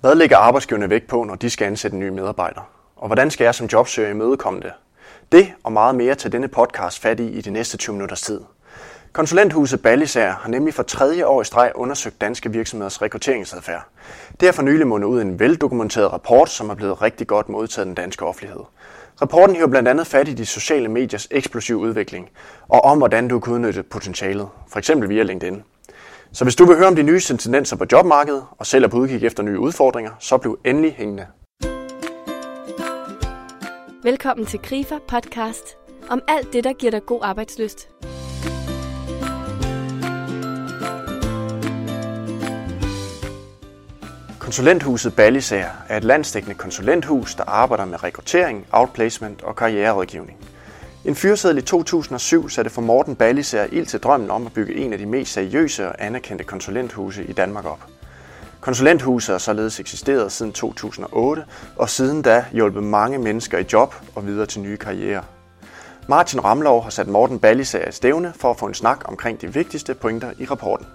Hvad 0.00 0.14
lægger 0.14 0.36
arbejdsgiverne 0.36 0.90
vægt 0.90 1.06
på, 1.06 1.24
når 1.24 1.34
de 1.34 1.50
skal 1.50 1.66
ansætte 1.66 1.94
en 1.94 2.00
ny 2.00 2.08
medarbejder? 2.08 2.60
Og 2.96 3.06
hvordan 3.06 3.30
skal 3.30 3.44
jeg 3.44 3.54
som 3.54 3.66
jobsøger 3.66 4.10
imødekomme 4.10 4.60
det? 4.60 4.72
Det 5.32 5.52
og 5.64 5.72
meget 5.72 5.94
mere 5.94 6.14
til 6.14 6.32
denne 6.32 6.48
podcast 6.48 7.00
fat 7.00 7.20
i 7.20 7.28
i 7.28 7.40
de 7.40 7.50
næste 7.50 7.76
20 7.76 7.94
minutters 7.94 8.22
tid. 8.22 8.40
Konsulenthuset 9.12 9.82
Ballisager 9.82 10.32
har 10.32 10.48
nemlig 10.48 10.74
for 10.74 10.82
tredje 10.82 11.26
år 11.26 11.42
i 11.42 11.44
streg 11.44 11.72
undersøgt 11.74 12.20
danske 12.20 12.52
virksomheders 12.52 13.02
rekrutteringsadfærd. 13.02 13.86
Det 14.40 14.46
har 14.46 14.52
for 14.52 14.62
nylig 14.62 14.86
mundet 14.86 15.08
ud 15.08 15.20
en 15.20 15.40
veldokumenteret 15.40 16.12
rapport, 16.12 16.50
som 16.50 16.70
er 16.70 16.74
blevet 16.74 17.02
rigtig 17.02 17.26
godt 17.26 17.48
modtaget 17.48 17.86
den 17.86 17.94
danske 17.94 18.26
offentlighed. 18.26 18.62
Rapporten 19.22 19.56
hiver 19.56 19.68
blandt 19.68 19.88
andet 19.88 20.06
fat 20.06 20.28
i 20.28 20.34
de 20.34 20.46
sociale 20.46 20.88
mediers 20.88 21.28
eksplosive 21.30 21.78
udvikling, 21.78 22.28
og 22.68 22.84
om 22.84 22.98
hvordan 22.98 23.28
du 23.28 23.40
kan 23.40 23.52
udnytte 23.52 23.82
potentialet, 23.82 24.48
f.eks. 24.72 24.90
via 25.08 25.22
LinkedIn. 25.22 25.62
Så 26.32 26.44
hvis 26.44 26.56
du 26.56 26.64
vil 26.64 26.76
høre 26.76 26.86
om 26.86 26.96
de 26.96 27.02
nye 27.02 27.20
tendenser 27.20 27.76
på 27.76 27.84
jobmarkedet, 27.92 28.44
og 28.58 28.66
selv 28.66 28.84
er 28.84 28.88
på 28.88 28.96
udkig 28.96 29.24
efter 29.24 29.42
nye 29.42 29.58
udfordringer, 29.58 30.10
så 30.18 30.38
bliv 30.38 30.58
endelig 30.64 30.94
hængende. 30.98 31.26
Velkommen 34.02 34.46
til 34.46 34.60
Grifer 34.62 34.98
Podcast 35.08 35.76
om 36.10 36.22
alt 36.28 36.52
det, 36.52 36.64
der 36.64 36.72
giver 36.72 36.90
dig 36.90 37.06
god 37.06 37.20
arbejdsløst. 37.22 37.88
Konsulenthuset 44.38 45.16
Ballisager 45.16 45.70
er 45.88 45.96
et 45.96 46.04
landsdækkende 46.04 46.54
konsulenthus, 46.54 47.34
der 47.34 47.44
arbejder 47.44 47.84
med 47.84 48.04
rekruttering, 48.04 48.66
outplacement 48.72 49.42
og 49.42 49.56
karriererådgivning. 49.56 50.38
En 51.04 51.14
fyreseddel 51.14 51.58
i 51.58 51.62
2007 51.62 52.48
satte 52.48 52.70
for 52.70 52.82
Morten 52.82 53.16
Ballisær 53.16 53.64
ild 53.72 53.86
til 53.86 54.00
drømmen 54.00 54.30
om 54.30 54.46
at 54.46 54.52
bygge 54.52 54.74
en 54.74 54.92
af 54.92 54.98
de 54.98 55.06
mest 55.06 55.32
seriøse 55.32 55.88
og 55.88 55.94
anerkendte 55.98 56.44
konsulenthuse 56.44 57.24
i 57.24 57.32
Danmark 57.32 57.64
op. 57.64 57.84
Konsulenthuset 58.60 59.32
har 59.32 59.38
således 59.38 59.80
eksisteret 59.80 60.32
siden 60.32 60.52
2008, 60.52 61.44
og 61.76 61.90
siden 61.90 62.22
da 62.22 62.44
hjulpet 62.52 62.82
mange 62.82 63.18
mennesker 63.18 63.58
i 63.58 63.64
job 63.72 63.94
og 64.14 64.26
videre 64.26 64.46
til 64.46 64.60
nye 64.60 64.76
karrierer. 64.76 65.22
Martin 66.08 66.44
Ramlov 66.44 66.82
har 66.82 66.90
sat 66.90 67.08
Morten 67.08 67.38
Ballisager 67.38 67.88
i 67.88 67.92
stævne 67.92 68.32
for 68.36 68.50
at 68.50 68.58
få 68.58 68.66
en 68.66 68.74
snak 68.74 69.00
omkring 69.04 69.40
de 69.40 69.54
vigtigste 69.54 69.94
pointer 69.94 70.32
i 70.38 70.44
rapporten. 70.44 70.86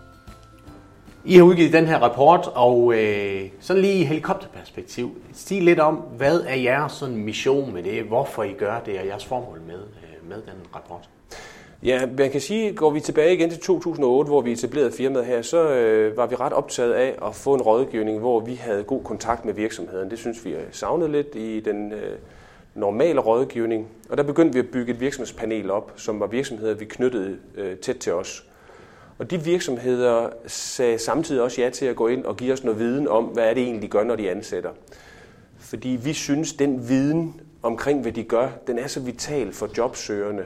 I 1.25 1.35
har 1.35 1.43
udgivet 1.43 1.73
den 1.73 1.85
her 1.85 1.99
rapport, 1.99 2.51
og 2.55 2.93
øh, 2.95 3.49
sådan 3.59 3.81
lige 3.81 3.93
i 3.93 4.03
helikopterperspektiv, 4.03 5.11
sig 5.33 5.61
lidt 5.61 5.79
om, 5.79 5.95
hvad 5.95 6.41
er 6.47 6.55
jeres 6.55 6.91
sådan 6.91 7.15
mission 7.15 7.73
med 7.73 7.83
det, 7.83 8.03
hvorfor 8.03 8.43
I 8.43 8.53
gør 8.53 8.79
det, 8.85 8.99
og 8.99 9.07
jeres 9.07 9.25
formål 9.25 9.61
med, 9.67 9.75
øh, 9.75 10.29
med 10.29 10.35
den 10.35 10.75
rapport? 10.75 11.09
Ja, 11.83 12.05
man 12.17 12.31
kan 12.31 12.41
sige, 12.41 12.73
går 12.73 12.89
vi 12.89 12.99
tilbage 12.99 13.33
igen 13.33 13.49
til 13.49 13.59
2008, 13.59 14.29
hvor 14.29 14.41
vi 14.41 14.51
etablerede 14.51 14.91
firmaet 14.91 15.25
her, 15.25 15.41
så 15.41 15.69
øh, 15.69 16.17
var 16.17 16.27
vi 16.27 16.35
ret 16.35 16.53
optaget 16.53 16.93
af 16.93 17.15
at 17.27 17.35
få 17.35 17.53
en 17.53 17.61
rådgivning, 17.61 18.19
hvor 18.19 18.39
vi 18.39 18.55
havde 18.55 18.83
god 18.83 19.03
kontakt 19.03 19.45
med 19.45 19.53
virksomheden. 19.53 20.09
Det 20.09 20.19
synes 20.19 20.45
vi 20.45 20.51
øh, 20.51 20.63
savnede 20.71 21.11
lidt 21.11 21.35
i 21.35 21.59
den 21.59 21.91
øh, 21.91 22.17
normale 22.75 23.19
rådgivning. 23.19 23.87
Og 24.09 24.17
der 24.17 24.23
begyndte 24.23 24.53
vi 24.53 24.59
at 24.59 24.69
bygge 24.73 24.93
et 24.93 24.99
virksomhedspanel 24.99 25.71
op, 25.71 25.91
som 25.95 26.19
var 26.19 26.27
virksomheder, 26.27 26.73
vi 26.73 26.85
knyttede 26.85 27.37
øh, 27.55 27.77
tæt 27.77 27.97
til 27.97 28.13
os. 28.13 28.45
Og 29.17 29.31
de 29.31 29.43
virksomheder 29.43 30.29
sagde 30.47 30.99
samtidig 30.99 31.41
også 31.41 31.61
ja 31.61 31.69
til 31.69 31.85
at 31.85 31.95
gå 31.95 32.07
ind 32.07 32.25
og 32.25 32.37
give 32.37 32.53
os 32.53 32.63
noget 32.63 32.79
viden 32.79 33.07
om, 33.07 33.23
hvad 33.23 33.49
er 33.49 33.53
det 33.53 33.63
egentlig, 33.63 33.81
de 33.81 33.87
gør, 33.87 34.03
når 34.03 34.15
de 34.15 34.31
ansætter. 34.31 34.71
Fordi 35.57 35.89
vi 35.89 36.13
synes, 36.13 36.53
den 36.53 36.89
viden 36.89 37.41
omkring, 37.63 38.01
hvad 38.01 38.11
de 38.11 38.23
gør, 38.23 38.49
den 38.67 38.79
er 38.79 38.87
så 38.87 38.99
vital 38.99 39.53
for 39.53 39.69
jobsøgerne, 39.77 40.45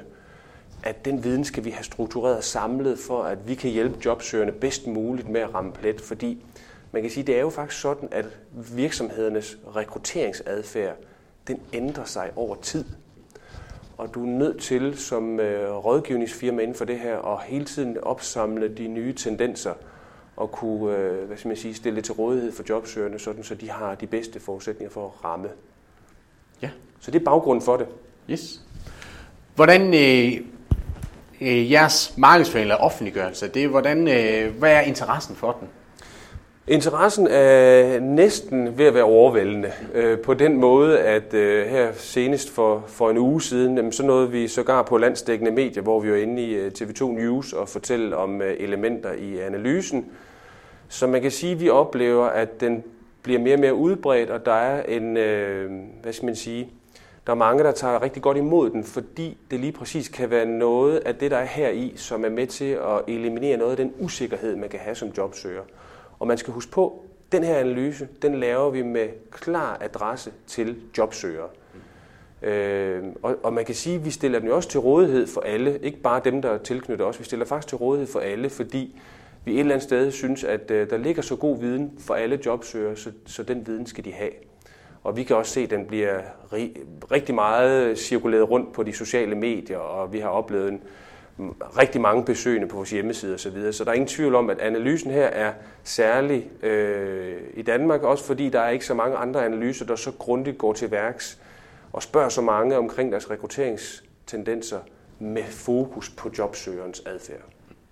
at 0.83 1.05
den 1.05 1.23
viden 1.23 1.43
skal 1.43 1.65
vi 1.65 1.69
have 1.69 1.83
struktureret 1.83 2.37
og 2.37 2.43
samlet, 2.43 2.99
for 2.99 3.23
at 3.23 3.47
vi 3.47 3.55
kan 3.55 3.71
hjælpe 3.71 3.97
jobsøgerne 4.05 4.51
bedst 4.51 4.87
muligt 4.87 5.29
med 5.29 5.41
at 5.41 5.53
ramme 5.53 5.71
plet. 5.71 6.01
Fordi 6.01 6.43
man 6.91 7.01
kan 7.01 7.11
sige, 7.11 7.23
det 7.23 7.35
er 7.35 7.41
jo 7.41 7.49
faktisk 7.49 7.81
sådan, 7.81 8.09
at 8.11 8.25
virksomhedernes 8.75 9.57
rekrutteringsadfærd, 9.75 10.95
den 11.47 11.59
ændrer 11.73 12.03
sig 12.03 12.31
over 12.35 12.55
tid 12.55 12.85
og 13.97 14.13
du 14.13 14.23
er 14.23 14.27
nødt 14.27 14.61
til 14.61 14.97
som 14.97 15.39
øh, 15.39 15.71
rådgivningsfirma 15.71 16.61
inden 16.61 16.75
for 16.75 16.85
det 16.85 16.99
her 16.99 17.33
at 17.33 17.43
hele 17.43 17.65
tiden 17.65 17.97
opsamle 18.03 18.75
de 18.75 18.87
nye 18.87 19.13
tendenser 19.13 19.73
og 20.35 20.51
kunne 20.51 20.95
øh, 20.95 21.27
hvad 21.27 21.37
skal 21.37 21.47
man 21.47 21.57
sige, 21.57 21.73
stille 21.73 21.95
det 21.95 22.03
til 22.03 22.13
rådighed 22.13 22.51
for 22.51 22.63
jobsøgerne, 22.69 23.19
sådan 23.19 23.43
så 23.43 23.55
de 23.55 23.69
har 23.69 23.95
de 23.95 24.07
bedste 24.07 24.39
forudsætninger 24.39 24.93
for 24.93 25.05
at 25.05 25.25
ramme. 25.25 25.49
Ja. 26.61 26.69
Så 26.99 27.11
det 27.11 27.19
er 27.19 27.25
baggrunden 27.25 27.65
for 27.65 27.77
det. 27.77 27.87
Yes. 28.29 28.61
Hvordan 29.55 29.81
øh, 29.93 30.41
øh, 31.41 31.71
jeres 31.71 32.13
markedsføring 32.17 32.63
eller 32.63 32.75
offentliggørelse, 32.75 33.47
det 33.47 33.63
er, 33.63 33.67
hvordan, 33.67 34.07
øh, 34.07 34.57
hvad 34.59 34.73
er 34.73 34.81
interessen 34.81 35.35
for 35.35 35.57
den? 35.59 35.69
Interessen 36.69 37.27
er 37.27 37.99
næsten 37.99 38.77
ved 38.77 38.85
at 38.85 38.93
være 38.93 39.03
overvældende 39.03 39.71
øh, 39.93 40.19
på 40.19 40.33
den 40.33 40.57
måde, 40.57 40.99
at 40.99 41.33
øh, 41.33 41.67
her 41.67 41.91
senest 41.93 42.49
for, 42.49 42.83
for 42.87 43.09
en 43.09 43.17
uge 43.17 43.41
siden, 43.41 43.77
jamen, 43.77 43.91
så 43.91 44.05
nåede 44.05 44.31
vi 44.31 44.47
sågar 44.47 44.83
på 44.83 44.97
landsdækkende 44.97 45.51
medier, 45.51 45.83
hvor 45.83 45.99
vi 45.99 46.11
var 46.11 46.17
inde 46.17 46.41
i 46.41 46.53
øh, 46.53 46.71
TV2 46.79 47.03
News 47.03 47.53
og 47.53 47.69
fortælle 47.69 48.17
om 48.17 48.41
øh, 48.41 48.55
elementer 48.59 49.11
i 49.13 49.39
analysen. 49.39 50.05
Så 50.87 51.07
man 51.07 51.21
kan 51.21 51.31
sige, 51.31 51.51
at 51.51 51.59
vi 51.59 51.69
oplever, 51.69 52.25
at 52.25 52.61
den 52.61 52.83
bliver 53.23 53.39
mere 53.39 53.55
og 53.55 53.59
mere 53.59 53.73
udbredt, 53.73 54.29
og 54.29 54.45
der 54.45 54.53
er 54.53 54.83
en, 54.83 55.17
øh, 55.17 55.71
hvad 56.01 56.13
skal 56.13 56.25
man 56.25 56.35
sige, 56.35 56.69
der 57.27 57.33
er 57.33 57.37
mange, 57.37 57.63
der 57.63 57.71
tager 57.71 58.01
rigtig 58.01 58.21
godt 58.21 58.37
imod 58.37 58.69
den, 58.69 58.83
fordi 58.83 59.37
det 59.51 59.59
lige 59.59 59.71
præcis 59.71 60.09
kan 60.09 60.29
være 60.29 60.45
noget 60.45 60.97
af 60.97 61.15
det, 61.15 61.31
der 61.31 61.37
er 61.37 61.45
her 61.45 61.69
i, 61.69 61.93
som 61.95 62.25
er 62.25 62.29
med 62.29 62.47
til 62.47 62.71
at 62.71 63.01
eliminere 63.07 63.57
noget 63.57 63.71
af 63.71 63.77
den 63.77 63.93
usikkerhed, 63.99 64.55
man 64.55 64.69
kan 64.69 64.79
have 64.79 64.95
som 64.95 65.09
jobsøger. 65.17 65.63
Og 66.19 66.27
man 66.27 66.37
skal 66.37 66.53
huske 66.53 66.71
på, 66.71 67.03
at 67.27 67.31
den 67.31 67.43
her 67.43 67.57
analyse, 67.57 68.07
den 68.21 68.39
laver 68.39 68.69
vi 68.69 68.81
med 68.81 69.07
klar 69.31 69.77
adresse 69.81 70.31
til 70.47 70.75
jobsøgere. 70.97 71.47
Øh, 72.41 73.03
og, 73.23 73.35
og 73.43 73.53
man 73.53 73.65
kan 73.65 73.75
sige, 73.75 73.95
at 73.95 74.05
vi 74.05 74.11
stiller 74.11 74.39
den 74.39 74.47
jo 74.47 74.55
også 74.55 74.69
til 74.69 74.79
rådighed 74.79 75.27
for 75.27 75.41
alle, 75.41 75.79
ikke 75.83 76.01
bare 76.01 76.21
dem, 76.23 76.41
der 76.41 76.49
er 76.49 76.57
tilknyttet 76.57 77.07
os. 77.07 77.19
Vi 77.19 77.23
stiller 77.23 77.45
faktisk 77.45 77.67
til 77.67 77.77
rådighed 77.77 78.07
for 78.07 78.19
alle, 78.19 78.49
fordi 78.49 79.01
vi 79.45 79.53
et 79.53 79.59
eller 79.59 79.73
andet 79.73 79.83
sted 79.83 80.11
synes, 80.11 80.43
at 80.43 80.71
øh, 80.71 80.89
der 80.89 80.97
ligger 80.97 81.21
så 81.21 81.35
god 81.35 81.59
viden 81.59 81.91
for 81.99 82.13
alle 82.13 82.39
jobsøgere, 82.45 82.95
så, 82.95 83.11
så 83.25 83.43
den 83.43 83.67
viden 83.67 83.85
skal 83.85 84.05
de 84.05 84.13
have. 84.13 84.31
Og 85.03 85.17
vi 85.17 85.23
kan 85.23 85.35
også 85.35 85.51
se, 85.51 85.61
at 85.61 85.69
den 85.69 85.85
bliver 85.85 86.19
rig, 86.53 86.75
rigtig 87.11 87.35
meget 87.35 87.99
cirkuleret 87.99 88.49
rundt 88.49 88.73
på 88.73 88.83
de 88.83 88.93
sociale 88.93 89.35
medier, 89.35 89.77
og 89.77 90.13
vi 90.13 90.19
har 90.19 90.29
oplevet 90.29 90.71
en, 90.71 90.81
rigtig 91.77 92.01
mange 92.01 92.23
besøgende 92.23 92.67
på 92.67 92.75
vores 92.75 92.89
hjemmeside 92.89 93.33
osv. 93.33 93.39
Så, 93.39 93.49
videre. 93.49 93.73
så 93.73 93.83
der 93.83 93.89
er 93.89 93.95
ingen 93.95 94.07
tvivl 94.07 94.35
om, 94.35 94.49
at 94.49 94.59
analysen 94.59 95.11
her 95.11 95.25
er 95.25 95.53
særlig 95.83 96.63
øh, 96.63 97.37
i 97.53 97.61
Danmark, 97.61 98.03
også 98.03 98.23
fordi 98.23 98.49
der 98.49 98.59
er 98.59 98.69
ikke 98.69 98.85
så 98.85 98.93
mange 98.93 99.17
andre 99.17 99.45
analyser, 99.45 99.85
der 99.85 99.95
så 99.95 100.11
grundigt 100.11 100.57
går 100.57 100.73
til 100.73 100.91
værks 100.91 101.39
og 101.93 102.03
spørger 102.03 102.29
så 102.29 102.41
mange 102.41 102.77
omkring 102.77 103.11
deres 103.11 103.31
rekrutteringstendenser 103.31 104.79
med 105.19 105.43
fokus 105.43 106.09
på 106.09 106.31
jobsøgerens 106.37 107.01
adfærd. 107.05 107.41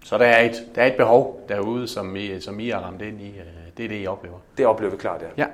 Så 0.04 0.18
der 0.18 0.26
er 0.26 0.42
et, 0.42 0.68
der 0.76 0.82
er 0.82 0.88
et 0.88 0.98
behov 0.98 1.46
derude, 1.50 1.88
som 1.88 2.16
I, 2.16 2.40
som 2.40 2.60
I 2.60 2.70
har 2.70 2.80
ramt 2.80 3.02
ind 3.02 3.22
i. 3.22 3.28
Øh, 3.30 3.46
det 3.78 3.86
er 3.86 3.90
det, 3.90 4.04
I 4.04 4.08
oplever? 4.08 4.38
Det 4.58 4.66
oplever 4.66 4.92
vi 4.92 4.98
klart, 4.98 5.22
ja. 5.22 5.44
ja. 5.44 5.48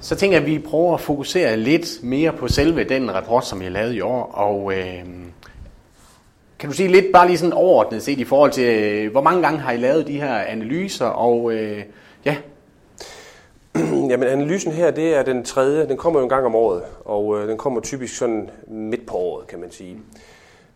Så 0.00 0.16
tænker 0.16 0.36
jeg, 0.36 0.42
at 0.42 0.50
vi 0.50 0.58
prøver 0.58 0.94
at 0.94 1.00
fokusere 1.00 1.56
lidt 1.56 2.02
mere 2.02 2.32
på 2.32 2.48
selve 2.48 2.84
den 2.84 3.14
rapport, 3.14 3.46
som 3.46 3.62
I 3.62 3.68
lavet 3.68 3.94
i 3.94 4.00
år. 4.00 4.22
Og 4.22 4.78
øh, 4.78 5.04
kan 6.60 6.68
du 6.68 6.74
sige 6.74 6.88
lidt 6.88 7.06
bare 7.12 7.26
lige 7.26 7.38
sådan 7.38 7.52
overordnet 7.52 8.02
set 8.02 8.18
i 8.18 8.24
forhold 8.24 8.50
til, 8.50 8.64
øh, 8.64 9.10
hvor 9.10 9.22
mange 9.22 9.42
gange 9.42 9.58
har 9.58 9.72
I 9.72 9.76
lavet 9.76 10.06
de 10.06 10.20
her 10.20 10.34
analyser, 10.34 11.06
og 11.06 11.52
øh, 11.52 11.84
ja? 12.24 12.36
Jamen 14.10 14.28
analysen 14.28 14.72
her, 14.72 14.90
det 14.90 15.16
er 15.16 15.22
den 15.22 15.44
tredje, 15.44 15.88
den 15.88 15.96
kommer 15.96 16.20
jo 16.20 16.24
en 16.24 16.28
gang 16.28 16.46
om 16.46 16.54
året, 16.54 16.82
og 17.04 17.38
øh, 17.38 17.48
den 17.48 17.58
kommer 17.58 17.80
typisk 17.80 18.16
sådan 18.16 18.50
midt 18.66 19.06
på 19.06 19.14
året, 19.14 19.46
kan 19.46 19.60
man 19.60 19.70
sige. 19.70 19.98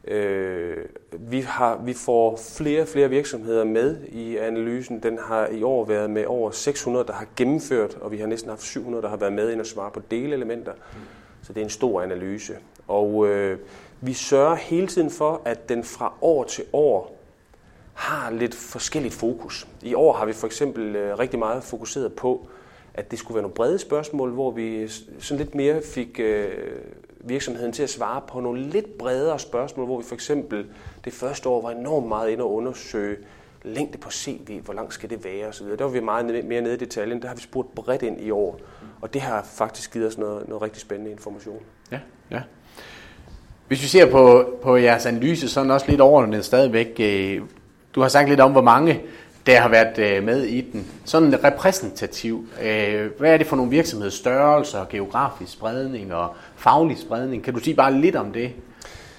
Øh, 0.08 0.76
vi, 1.12 1.40
har, 1.40 1.80
vi 1.84 1.92
får 1.92 2.40
flere 2.56 2.82
og 2.82 2.88
flere 2.88 3.10
virksomheder 3.10 3.64
med 3.64 3.96
i 4.08 4.36
analysen. 4.36 5.02
Den 5.02 5.18
har 5.28 5.46
i 5.46 5.62
år 5.62 5.84
været 5.84 6.10
med 6.10 6.24
over 6.26 6.50
600, 6.50 7.06
der 7.06 7.12
har 7.12 7.26
gennemført, 7.36 7.96
og 8.00 8.12
vi 8.12 8.18
har 8.18 8.26
næsten 8.26 8.50
haft 8.50 8.62
700, 8.62 9.02
der 9.02 9.08
har 9.08 9.16
været 9.16 9.32
med 9.32 9.52
ind 9.52 9.60
og 9.60 9.66
svare 9.66 9.90
på 9.90 10.00
delelementer. 10.10 10.72
Så 11.44 11.52
det 11.52 11.60
er 11.60 11.64
en 11.64 11.70
stor 11.70 12.02
analyse. 12.02 12.56
Og 12.88 13.28
øh, 13.28 13.58
vi 14.00 14.12
sørger 14.12 14.54
hele 14.54 14.86
tiden 14.86 15.10
for, 15.10 15.42
at 15.44 15.68
den 15.68 15.84
fra 15.84 16.12
år 16.22 16.44
til 16.44 16.64
år 16.72 17.16
har 17.94 18.30
lidt 18.30 18.54
forskelligt 18.54 19.14
fokus. 19.14 19.66
I 19.82 19.94
år 19.94 20.12
har 20.12 20.26
vi 20.26 20.32
for 20.32 20.46
eksempel 20.46 20.96
øh, 20.96 21.18
rigtig 21.18 21.38
meget 21.38 21.64
fokuseret 21.64 22.12
på, 22.12 22.46
at 22.94 23.10
det 23.10 23.18
skulle 23.18 23.34
være 23.34 23.42
nogle 23.42 23.54
brede 23.54 23.78
spørgsmål, 23.78 24.30
hvor 24.30 24.50
vi 24.50 24.88
sådan 25.18 25.44
lidt 25.44 25.54
mere 25.54 25.82
fik 25.82 26.20
øh, 26.20 26.48
virksomheden 27.20 27.72
til 27.72 27.82
at 27.82 27.90
svare 27.90 28.20
på 28.28 28.40
nogle 28.40 28.62
lidt 28.62 28.98
bredere 28.98 29.38
spørgsmål, 29.38 29.86
hvor 29.86 29.98
vi 29.98 30.04
for 30.04 30.14
eksempel 30.14 30.66
det 31.04 31.12
første 31.12 31.48
år 31.48 31.62
var 31.62 31.70
enormt 31.70 32.06
meget 32.08 32.30
inde 32.30 32.44
og 32.44 32.52
undersøge 32.52 33.16
længde 33.64 33.98
på 33.98 34.10
CV, 34.10 34.60
hvor 34.64 34.74
langt 34.74 34.94
skal 34.94 35.10
det 35.10 35.24
være 35.24 35.46
osv. 35.46 35.66
Der 35.66 35.84
var 35.84 35.90
vi 35.90 36.00
meget 36.00 36.44
mere 36.44 36.60
nede 36.60 36.74
i 36.74 36.76
detaljen. 36.76 37.22
Der 37.22 37.28
har 37.28 37.34
vi 37.34 37.40
spurgt 37.40 37.74
bredt 37.74 38.02
ind 38.02 38.20
i 38.20 38.30
år, 38.30 38.60
og 39.00 39.14
det 39.14 39.20
har 39.20 39.42
faktisk 39.42 39.92
givet 39.92 40.06
os 40.06 40.18
noget, 40.18 40.48
noget 40.48 40.62
rigtig 40.62 40.80
spændende 40.80 41.10
information. 41.10 41.58
Ja, 41.92 41.98
ja. 42.30 42.40
Hvis 43.68 43.82
vi 43.82 43.86
ser 43.86 44.10
på, 44.10 44.54
på 44.62 44.76
jeres 44.76 45.06
analyse, 45.06 45.48
så 45.48 45.60
er 45.60 45.64
den 45.64 45.70
også 45.70 45.86
lidt 45.88 46.00
overordnet 46.00 46.44
stadigvæk. 46.44 46.96
Øh, 47.00 47.40
du 47.94 48.00
har 48.00 48.08
sagt 48.08 48.28
lidt 48.28 48.40
om, 48.40 48.52
hvor 48.52 48.62
mange 48.62 49.00
der 49.46 49.60
har 49.60 49.68
været 49.68 49.98
øh, 49.98 50.24
med 50.24 50.42
i 50.42 50.60
den. 50.60 50.86
Sådan 51.04 51.44
repræsentativ. 51.44 52.46
Øh, 52.62 53.10
hvad 53.18 53.32
er 53.32 53.36
det 53.36 53.46
for 53.46 53.56
nogle 53.56 53.70
virksomhedsstørrelser, 53.70 54.84
geografisk 54.90 55.52
spredning 55.52 56.14
og 56.14 56.34
faglig 56.56 56.98
spredning? 56.98 57.42
Kan 57.42 57.54
du 57.54 57.60
sige 57.60 57.76
bare 57.76 57.92
lidt 57.92 58.16
om 58.16 58.32
det, 58.32 58.52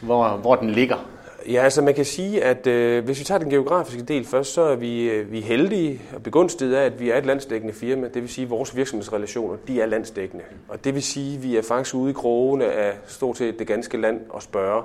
hvor, 0.02 0.30
hvor 0.30 0.56
den 0.56 0.70
ligger? 0.70 1.15
Ja, 1.50 1.64
altså 1.64 1.82
man 1.82 1.94
kan 1.94 2.06
sige, 2.06 2.44
at 2.44 2.68
øh, 2.68 3.06
hvis 3.06 3.20
vi 3.20 3.24
tager 3.24 3.40
den 3.40 3.50
geografiske 3.50 4.02
del 4.02 4.26
først, 4.26 4.54
så 4.54 4.62
er 4.62 4.76
vi, 4.76 5.10
øh, 5.10 5.32
vi 5.32 5.42
heldige 5.42 6.02
og 6.16 6.24
begunstiget 6.24 6.76
af, 6.76 6.86
at 6.86 7.00
vi 7.00 7.10
er 7.10 7.18
et 7.18 7.26
landsdækkende 7.26 7.74
firma. 7.74 8.08
Det 8.08 8.22
vil 8.22 8.30
sige, 8.30 8.46
at 8.46 8.50
vores 8.50 8.76
virksomhedsrelationer, 8.76 9.58
de 9.68 9.82
er 9.82 9.86
landsdækkende. 9.86 10.44
Og 10.68 10.84
det 10.84 10.94
vil 10.94 11.04
sige, 11.04 11.36
at 11.38 11.44
vi 11.44 11.58
er 11.58 11.62
faktisk 11.62 11.96
ude 11.96 12.10
i 12.10 12.14
krogene 12.14 12.66
af 12.66 12.94
stort 13.08 13.38
set 13.38 13.60
det 13.60 13.68
ganske 13.68 13.98
land 13.98 14.22
og 14.30 14.42
spørge. 14.42 14.84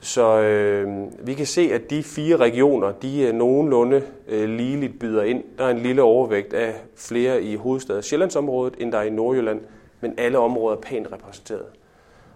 Så 0.00 0.40
øh, 0.40 0.88
vi 1.26 1.34
kan 1.34 1.46
se, 1.46 1.70
at 1.72 1.90
de 1.90 2.02
fire 2.02 2.36
regioner, 2.36 2.92
de 2.92 3.26
er 3.26 3.32
nogenlunde 3.32 4.02
øh, 4.28 4.48
ligeligt 4.48 4.98
byder 4.98 5.22
ind. 5.22 5.44
Der 5.58 5.64
er 5.64 5.70
en 5.70 5.78
lille 5.78 6.02
overvægt 6.02 6.54
af 6.54 6.74
flere 6.96 7.42
i 7.42 7.56
hovedstaden 7.56 8.02
Sjællandsområdet, 8.02 8.74
end 8.78 8.92
der 8.92 8.98
er 8.98 9.02
i 9.02 9.10
Nordjylland, 9.10 9.60
men 10.00 10.14
alle 10.18 10.38
områder 10.38 10.76
er 10.76 10.80
pænt 10.80 11.12
repræsenteret. 11.12 11.66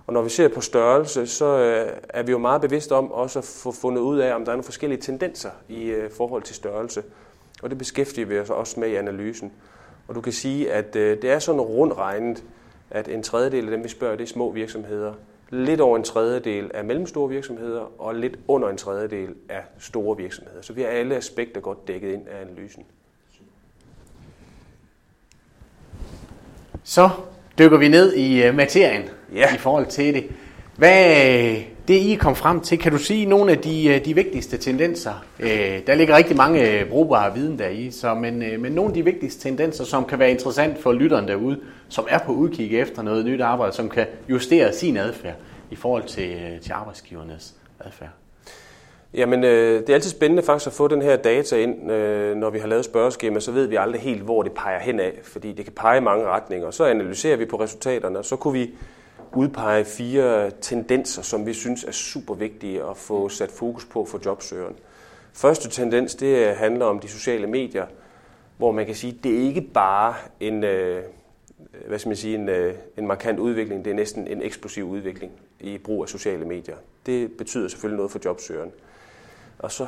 Og 0.07 0.13
når 0.13 0.23
vi 0.23 0.29
ser 0.29 0.49
på 0.49 0.61
størrelse, 0.61 1.27
så 1.27 1.59
øh, 1.59 1.93
er 2.09 2.23
vi 2.23 2.31
jo 2.31 2.39
meget 2.39 2.61
bevidste 2.61 2.93
om 2.93 3.13
også 3.13 3.39
at 3.39 3.45
få 3.45 3.73
fundet 3.73 4.03
ud 4.03 4.19
af, 4.19 4.35
om 4.35 4.45
der 4.45 4.53
er 4.53 4.57
nogle 4.57 4.65
forskellige 4.65 5.01
tendenser 5.01 5.51
i 5.69 5.85
øh, 5.85 6.11
forhold 6.11 6.43
til 6.43 6.55
størrelse. 6.55 7.03
Og 7.63 7.71
det 7.71 7.79
beskæftiger 7.79 8.27
vi 8.27 8.39
os 8.39 8.51
også 8.51 8.81
med 8.81 8.89
i 8.89 8.95
analysen. 8.95 9.53
Og 10.09 10.15
du 10.15 10.21
kan 10.21 10.33
sige, 10.33 10.73
at 10.73 10.97
øh, 10.97 11.23
det 11.23 11.31
er 11.31 11.39
sådan 11.39 11.61
rundt 11.61 11.97
regnet, 11.97 12.45
at 12.91 13.09
en 13.09 13.23
tredjedel 13.23 13.65
af 13.65 13.71
dem, 13.71 13.85
vi 13.85 13.89
spørger, 13.89 14.17
det 14.17 14.25
er 14.25 14.29
små 14.29 14.51
virksomheder. 14.51 15.15
Lidt 15.51 15.81
over 15.81 15.97
en 15.97 16.05
tredjedel 16.05 16.71
er 16.75 16.83
mellemstore 16.83 17.29
virksomheder, 17.29 17.93
og 17.99 18.15
lidt 18.15 18.39
under 18.49 18.69
en 18.69 18.77
tredjedel 18.77 19.35
er 19.49 19.61
store 19.79 20.17
virksomheder. 20.17 20.63
Så 20.63 20.73
vi 20.73 20.83
har 20.83 20.89
alle 20.89 21.17
aspekter 21.17 21.61
godt 21.61 21.89
dækket 21.89 22.13
ind 22.13 22.29
af 22.29 22.41
analysen. 22.41 22.85
Så 26.85 27.11
dykker 27.59 27.79
vi 27.79 27.89
ned 27.89 28.15
i 28.15 28.53
materien 28.53 29.03
Ja. 29.35 29.55
i 29.55 29.59
forhold 29.59 29.87
til 29.87 30.15
det. 30.15 30.27
Hvad 30.77 31.57
det 31.89 31.95
I 31.95 32.15
kom 32.15 32.37
frem 32.37 32.61
til, 32.61 32.79
kan 32.79 32.93
du 32.93 32.99
sige 32.99 33.27
nogle 33.27 33.53
af 33.53 33.59
de, 33.59 34.01
de 34.05 34.15
vigtigste 34.15 34.59
tendenser? 34.59 35.25
Øh, 35.41 35.81
der 35.87 35.95
ligger 35.95 36.17
rigtig 36.17 36.37
mange 36.37 36.87
brugbare 36.91 37.35
viden 37.35 37.59
der 37.59 37.69
i, 37.69 37.91
så, 37.91 38.15
men, 38.15 38.43
øh, 38.43 38.61
men 38.61 38.73
nogle 38.73 38.91
af 38.91 38.95
de 38.95 39.05
vigtigste 39.05 39.43
tendenser, 39.43 39.85
som 39.85 40.05
kan 40.05 40.19
være 40.19 40.31
interessant 40.31 40.79
for 40.83 40.93
lytteren 40.93 41.29
derude, 41.29 41.59
som 41.89 42.07
er 42.09 42.19
på 42.19 42.33
udkig 42.33 42.79
efter 42.79 43.03
noget 43.03 43.25
nyt 43.25 43.41
arbejde, 43.41 43.73
som 43.73 43.89
kan 43.89 44.07
justere 44.29 44.73
sin 44.73 44.97
adfærd 44.97 45.35
i 45.71 45.77
forhold 45.77 46.05
til, 46.05 46.31
øh, 46.31 46.61
til 46.61 46.73
arbejdsgivernes 46.73 47.55
adfærd. 47.81 48.11
Jamen, 49.15 49.45
øh, 49.45 49.81
det 49.81 49.91
er 49.91 49.95
altid 49.95 50.11
spændende 50.11 50.43
faktisk 50.43 50.67
at 50.67 50.73
få 50.73 50.89
den 50.89 51.03
her 51.03 51.17
data 51.17 51.57
ind, 51.57 51.93
øh, 51.93 52.37
når 52.37 52.51
vi 52.51 52.59
har 52.59 52.69
lavet 52.69 52.85
spørgeskema, 52.85 53.41
så 53.41 53.53
ved 53.53 53.67
vi 53.67 53.77
aldrig 53.77 54.01
helt, 54.01 54.23
hvor 54.23 54.43
det 54.43 54.53
peger 54.53 54.79
hen 54.79 55.01
af, 55.01 55.13
fordi 55.23 55.53
det 55.53 55.65
kan 55.65 55.75
pege 55.75 55.99
i 55.99 56.01
mange 56.01 56.27
retninger. 56.27 56.71
Så 56.71 56.85
analyserer 56.85 57.37
vi 57.37 57.45
på 57.45 57.57
resultaterne, 57.57 58.19
og 58.19 58.25
så 58.25 58.37
kunne 58.37 58.53
vi 58.53 58.71
udpege 59.37 59.85
fire 59.85 60.51
tendenser, 60.51 61.23
som 61.23 61.47
vi 61.47 61.53
synes 61.53 61.85
er 61.85 61.93
super 61.93 62.35
vigtige 62.35 62.83
at 62.91 62.97
få 62.97 63.29
sat 63.29 63.51
fokus 63.51 63.85
på 63.85 64.05
for 64.05 64.21
jobsøgeren. 64.25 64.77
Første 65.33 65.71
tendens, 65.71 66.15
det 66.15 66.57
handler 66.57 66.85
om 66.85 67.01
de 67.01 67.09
sociale 67.09 67.47
medier, 67.47 67.87
hvor 68.57 68.73
man 68.73 68.87
kan 68.87 68.95
sige, 68.95 69.13
at 69.19 69.25
det 69.25 69.35
er 69.35 69.43
ikke 69.43 69.61
bare 69.61 70.15
en, 70.41 70.65
øh, 70.65 71.03
hvad 71.87 71.99
skal 71.99 72.09
man 72.09 72.17
sige, 72.17 72.35
en, 72.35 72.49
øh, 72.49 72.75
en 72.97 73.07
markant 73.07 73.39
udvikling, 73.39 73.85
det 73.85 73.91
er 73.91 73.95
næsten 73.95 74.27
en 74.27 74.43
eksplosiv 74.43 74.89
udvikling 74.89 75.33
i 75.61 75.79
brug 75.79 76.03
af 76.03 76.09
sociale 76.09 76.45
medier. 76.45 76.77
Det 77.07 77.33
betyder 77.33 77.69
selvfølgelig 77.69 77.97
noget 77.97 78.13
for 78.13 78.21
jobsøgeren. 78.25 78.71
Og 79.59 79.73
så 79.73 79.87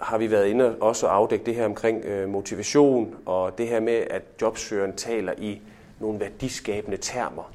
har 0.00 0.18
vi 0.18 0.30
været 0.30 0.46
inde 0.46 0.66
og 0.66 0.88
også 0.88 1.06
afdække 1.06 1.46
det 1.46 1.54
her 1.54 1.64
omkring 1.64 2.04
øh, 2.04 2.28
motivation 2.28 3.16
og 3.26 3.58
det 3.58 3.68
her 3.68 3.80
med, 3.80 4.04
at 4.10 4.22
jobsøgeren 4.42 4.92
taler 4.96 5.32
i 5.38 5.60
nogle 6.00 6.20
værdiskabende 6.20 6.96
termer 6.96 7.53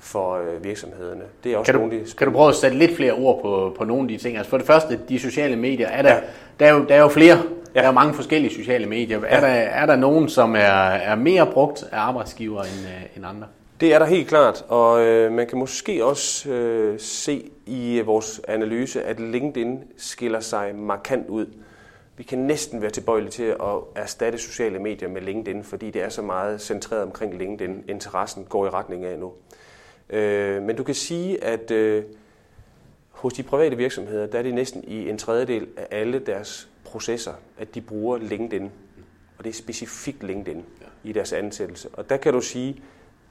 for 0.00 0.34
øh, 0.34 0.64
virksomhederne. 0.64 1.22
Det 1.44 1.52
er 1.52 1.56
også 1.56 1.72
kan, 1.72 1.80
du, 1.80 1.86
nogle, 1.86 2.04
de 2.04 2.10
kan 2.18 2.26
du 2.26 2.32
prøve 2.32 2.48
at 2.48 2.54
sætte 2.54 2.78
lidt 2.78 2.96
flere 2.96 3.12
ord 3.12 3.42
på, 3.42 3.74
på 3.78 3.84
nogle 3.84 4.02
af 4.02 4.08
de 4.08 4.16
ting? 4.16 4.36
Altså 4.36 4.50
for 4.50 4.58
det 4.58 4.66
første, 4.66 5.00
de 5.08 5.18
sociale 5.18 5.56
medier, 5.56 5.88
er 5.88 6.02
der, 6.02 6.14
ja. 6.14 6.20
der, 6.60 6.66
er, 6.66 6.74
jo, 6.74 6.84
der 6.84 6.94
er 6.94 7.00
jo 7.00 7.08
flere, 7.08 7.42
ja. 7.74 7.80
der 7.80 7.88
er 7.88 7.92
mange 7.92 8.14
forskellige 8.14 8.54
sociale 8.54 8.86
medier. 8.86 9.20
Er, 9.26 9.34
ja. 9.34 9.40
der, 9.40 9.62
er 9.62 9.86
der 9.86 9.96
nogen, 9.96 10.28
som 10.28 10.54
er, 10.54 10.58
er 10.58 11.14
mere 11.14 11.46
brugt 11.46 11.84
af 11.92 11.98
arbejdsgiver 11.98 12.62
end, 12.62 12.86
øh, 12.86 13.16
end 13.16 13.26
andre? 13.26 13.46
Det 13.80 13.94
er 13.94 13.98
der 13.98 14.06
helt 14.06 14.28
klart, 14.28 14.64
og 14.68 15.00
øh, 15.00 15.32
man 15.32 15.46
kan 15.46 15.58
måske 15.58 16.04
også 16.04 16.50
øh, 16.50 17.00
se 17.00 17.50
i 17.66 18.02
vores 18.04 18.40
analyse, 18.48 19.02
at 19.02 19.20
LinkedIn 19.20 19.78
skiller 19.96 20.40
sig 20.40 20.74
markant 20.74 21.28
ud. 21.28 21.46
Vi 22.16 22.24
kan 22.24 22.38
næsten 22.38 22.82
være 22.82 22.90
tilbøjelige 22.90 23.30
til 23.30 23.42
at 23.42 23.56
erstatte 23.94 24.38
sociale 24.38 24.78
medier 24.78 25.08
med 25.08 25.22
LinkedIn, 25.22 25.64
fordi 25.64 25.90
det 25.90 26.02
er 26.02 26.08
så 26.08 26.22
meget 26.22 26.60
centreret 26.60 27.02
omkring 27.02 27.38
LinkedIn. 27.38 27.84
Interessen 27.88 28.44
går 28.44 28.66
i 28.66 28.68
retning 28.68 29.04
af 29.04 29.18
nu. 29.18 29.32
Øh, 30.12 30.62
men 30.62 30.76
du 30.76 30.84
kan 30.84 30.94
sige, 30.94 31.44
at 31.44 31.70
øh, 31.70 32.04
hos 33.10 33.32
de 33.32 33.42
private 33.42 33.76
virksomheder, 33.76 34.26
der 34.26 34.38
er 34.38 34.42
det 34.42 34.54
næsten 34.54 34.84
i 34.84 35.08
en 35.08 35.18
tredjedel 35.18 35.68
af 35.76 35.86
alle 35.90 36.18
deres 36.18 36.68
processer, 36.84 37.32
at 37.58 37.74
de 37.74 37.80
bruger 37.80 38.18
LinkedIn. 38.18 38.70
Og 39.38 39.44
det 39.44 39.50
er 39.50 39.54
specifikt 39.54 40.22
LinkedIn 40.22 40.64
i 41.04 41.12
deres 41.12 41.32
ansættelse. 41.32 41.88
Og 41.92 42.10
der 42.10 42.16
kan 42.16 42.32
du 42.32 42.40
sige, 42.40 42.82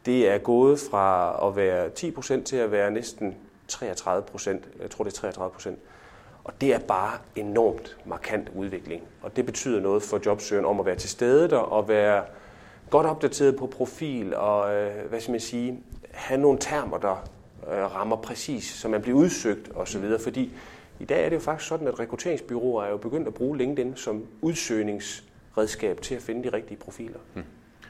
det 0.06 0.30
er 0.30 0.38
gået 0.38 0.80
fra 0.80 1.38
at 1.48 1.56
være 1.56 1.90
10% 2.00 2.44
til 2.44 2.56
at 2.56 2.72
være 2.72 2.92
næsten 2.92 3.36
33%. 3.72 4.50
Jeg 4.82 4.90
tror, 4.90 5.04
det 5.04 5.24
er 5.24 5.32
33%. 5.32 5.70
Og 6.44 6.62
det 6.62 6.74
er 6.74 6.80
bare 6.80 7.18
enormt 7.36 7.98
markant 8.06 8.52
udvikling. 8.56 9.04
Og 9.22 9.36
det 9.36 9.46
betyder 9.46 9.80
noget 9.80 10.04
for 10.04 10.20
jobsøgeren 10.26 10.66
om 10.66 10.80
at 10.80 10.86
være 10.86 10.96
til 10.96 11.10
stede 11.10 11.50
der 11.50 11.58
og 11.58 11.88
være 11.88 12.24
godt 12.90 13.08
opdateret 13.08 13.56
på 13.56 13.68
profil 13.68 14.36
og, 14.36 14.74
øh, 14.74 15.10
hvad 15.10 15.20
skal 15.20 15.32
man 15.32 15.40
sige, 15.40 15.84
have 16.12 16.42
nogle 16.42 16.60
termer, 16.60 16.98
der 16.98 17.30
øh, 17.72 17.96
rammer 17.96 18.16
præcis, 18.16 18.64
så 18.64 18.88
man 18.88 19.02
bliver 19.02 19.18
udsøgt 19.18 19.70
osv. 19.76 20.04
Fordi 20.24 20.52
i 21.00 21.06
dag 21.06 21.26
er 21.26 21.30
det 21.30 21.36
jo 21.36 21.42
faktisk 21.42 21.70
sådan, 21.70 21.88
at 21.88 22.00
rekrutteringsbyråer 22.00 22.84
er 22.84 22.90
jo 22.90 22.98
begyndt 22.98 23.28
at 23.28 23.34
bruge 23.34 23.58
LinkedIn 23.58 23.96
som 23.96 24.26
udsøgningsredskab 24.42 26.02
til 26.02 26.16
at 26.16 26.22
finde 26.22 26.50
de 26.50 26.54
rigtige 26.54 26.78
profiler. 26.78 27.20
Hmm. 27.34 27.44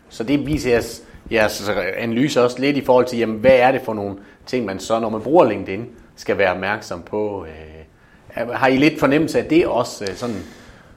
Så 0.10 0.24
det 0.24 0.46
viser 0.46 0.72
jeres, 0.72 1.04
jeres 1.32 1.70
analyse 1.98 2.42
også 2.42 2.60
lidt 2.60 2.78
i 2.78 2.86
forhold 2.86 3.06
til, 3.06 3.20
jamen, 3.20 3.40
hvad 3.40 3.60
er 3.60 3.72
det 3.72 3.82
for 3.82 3.94
nogle 3.94 4.18
ting, 4.46 4.66
man 4.66 4.80
så, 4.80 5.00
når 5.00 5.10
man 5.10 5.22
bruger 5.22 5.46
LinkedIn, 5.46 5.90
skal 6.16 6.38
være 6.38 6.54
opmærksom 6.54 7.02
på. 7.02 7.46
Øh, 7.46 8.50
har 8.50 8.68
I 8.68 8.78
lidt 8.78 9.00
fornemmelse 9.00 9.40
af 9.40 9.46
det 9.46 9.68
også, 9.68 10.04
øh, 10.04 10.16
sådan, 10.16 10.36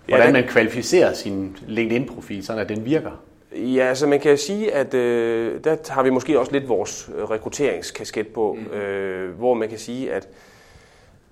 hvordan 0.08 0.26
ja, 0.26 0.32
man 0.32 0.48
kvalificerer 0.48 1.14
sin 1.14 1.56
LinkedIn-profil, 1.66 2.44
sådan 2.46 2.62
at 2.62 2.68
den 2.68 2.84
virker? 2.84 3.22
Ja, 3.54 3.84
altså 3.84 4.06
man 4.06 4.20
kan 4.20 4.38
sige, 4.38 4.72
at 4.72 4.94
øh, 4.94 5.64
der 5.64 5.76
har 5.92 6.02
vi 6.02 6.10
måske 6.10 6.38
også 6.38 6.52
lidt 6.52 6.68
vores 6.68 7.10
øh, 7.16 7.24
rekrutteringskasket 7.24 8.28
på, 8.28 8.58
mm. 8.58 8.76
øh, 8.76 9.30
hvor 9.38 9.54
man 9.54 9.68
kan 9.68 9.78
sige, 9.78 10.12
at 10.12 10.28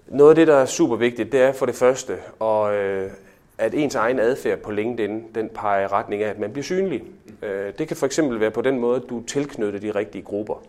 noget 0.09 0.31
af 0.31 0.37
det, 0.37 0.47
der 0.47 0.57
er 0.57 0.67
super 0.67 0.97
vigtigt, 0.97 1.33
det 1.33 1.41
er 1.41 1.53
for 1.53 1.67
det 1.67 1.75
første, 1.75 2.17
og, 2.39 2.75
øh, 2.75 3.11
at 3.59 3.75
ens 3.75 3.95
egen 3.95 4.19
adfærd 4.19 4.59
på 4.59 4.71
LinkedIn, 4.71 5.25
den 5.35 5.49
peger 5.49 5.85
i 5.85 5.87
retning 5.87 6.23
af, 6.23 6.29
at 6.29 6.39
man 6.39 6.53
bliver 6.53 6.65
synlig. 6.65 7.03
Mm. 7.03 7.49
Øh, 7.49 7.73
det 7.79 7.89
kan 7.89 7.97
for 7.97 8.07
eksempel 8.07 8.41
være 8.41 8.51
på 8.51 8.63
den 8.63 8.79
måde, 8.79 8.97
at 8.97 9.11
du 9.11 9.23
tilknytter 9.23 9.81
de 9.81 9.91
rigtige 9.91 10.23
grupper. 10.23 10.63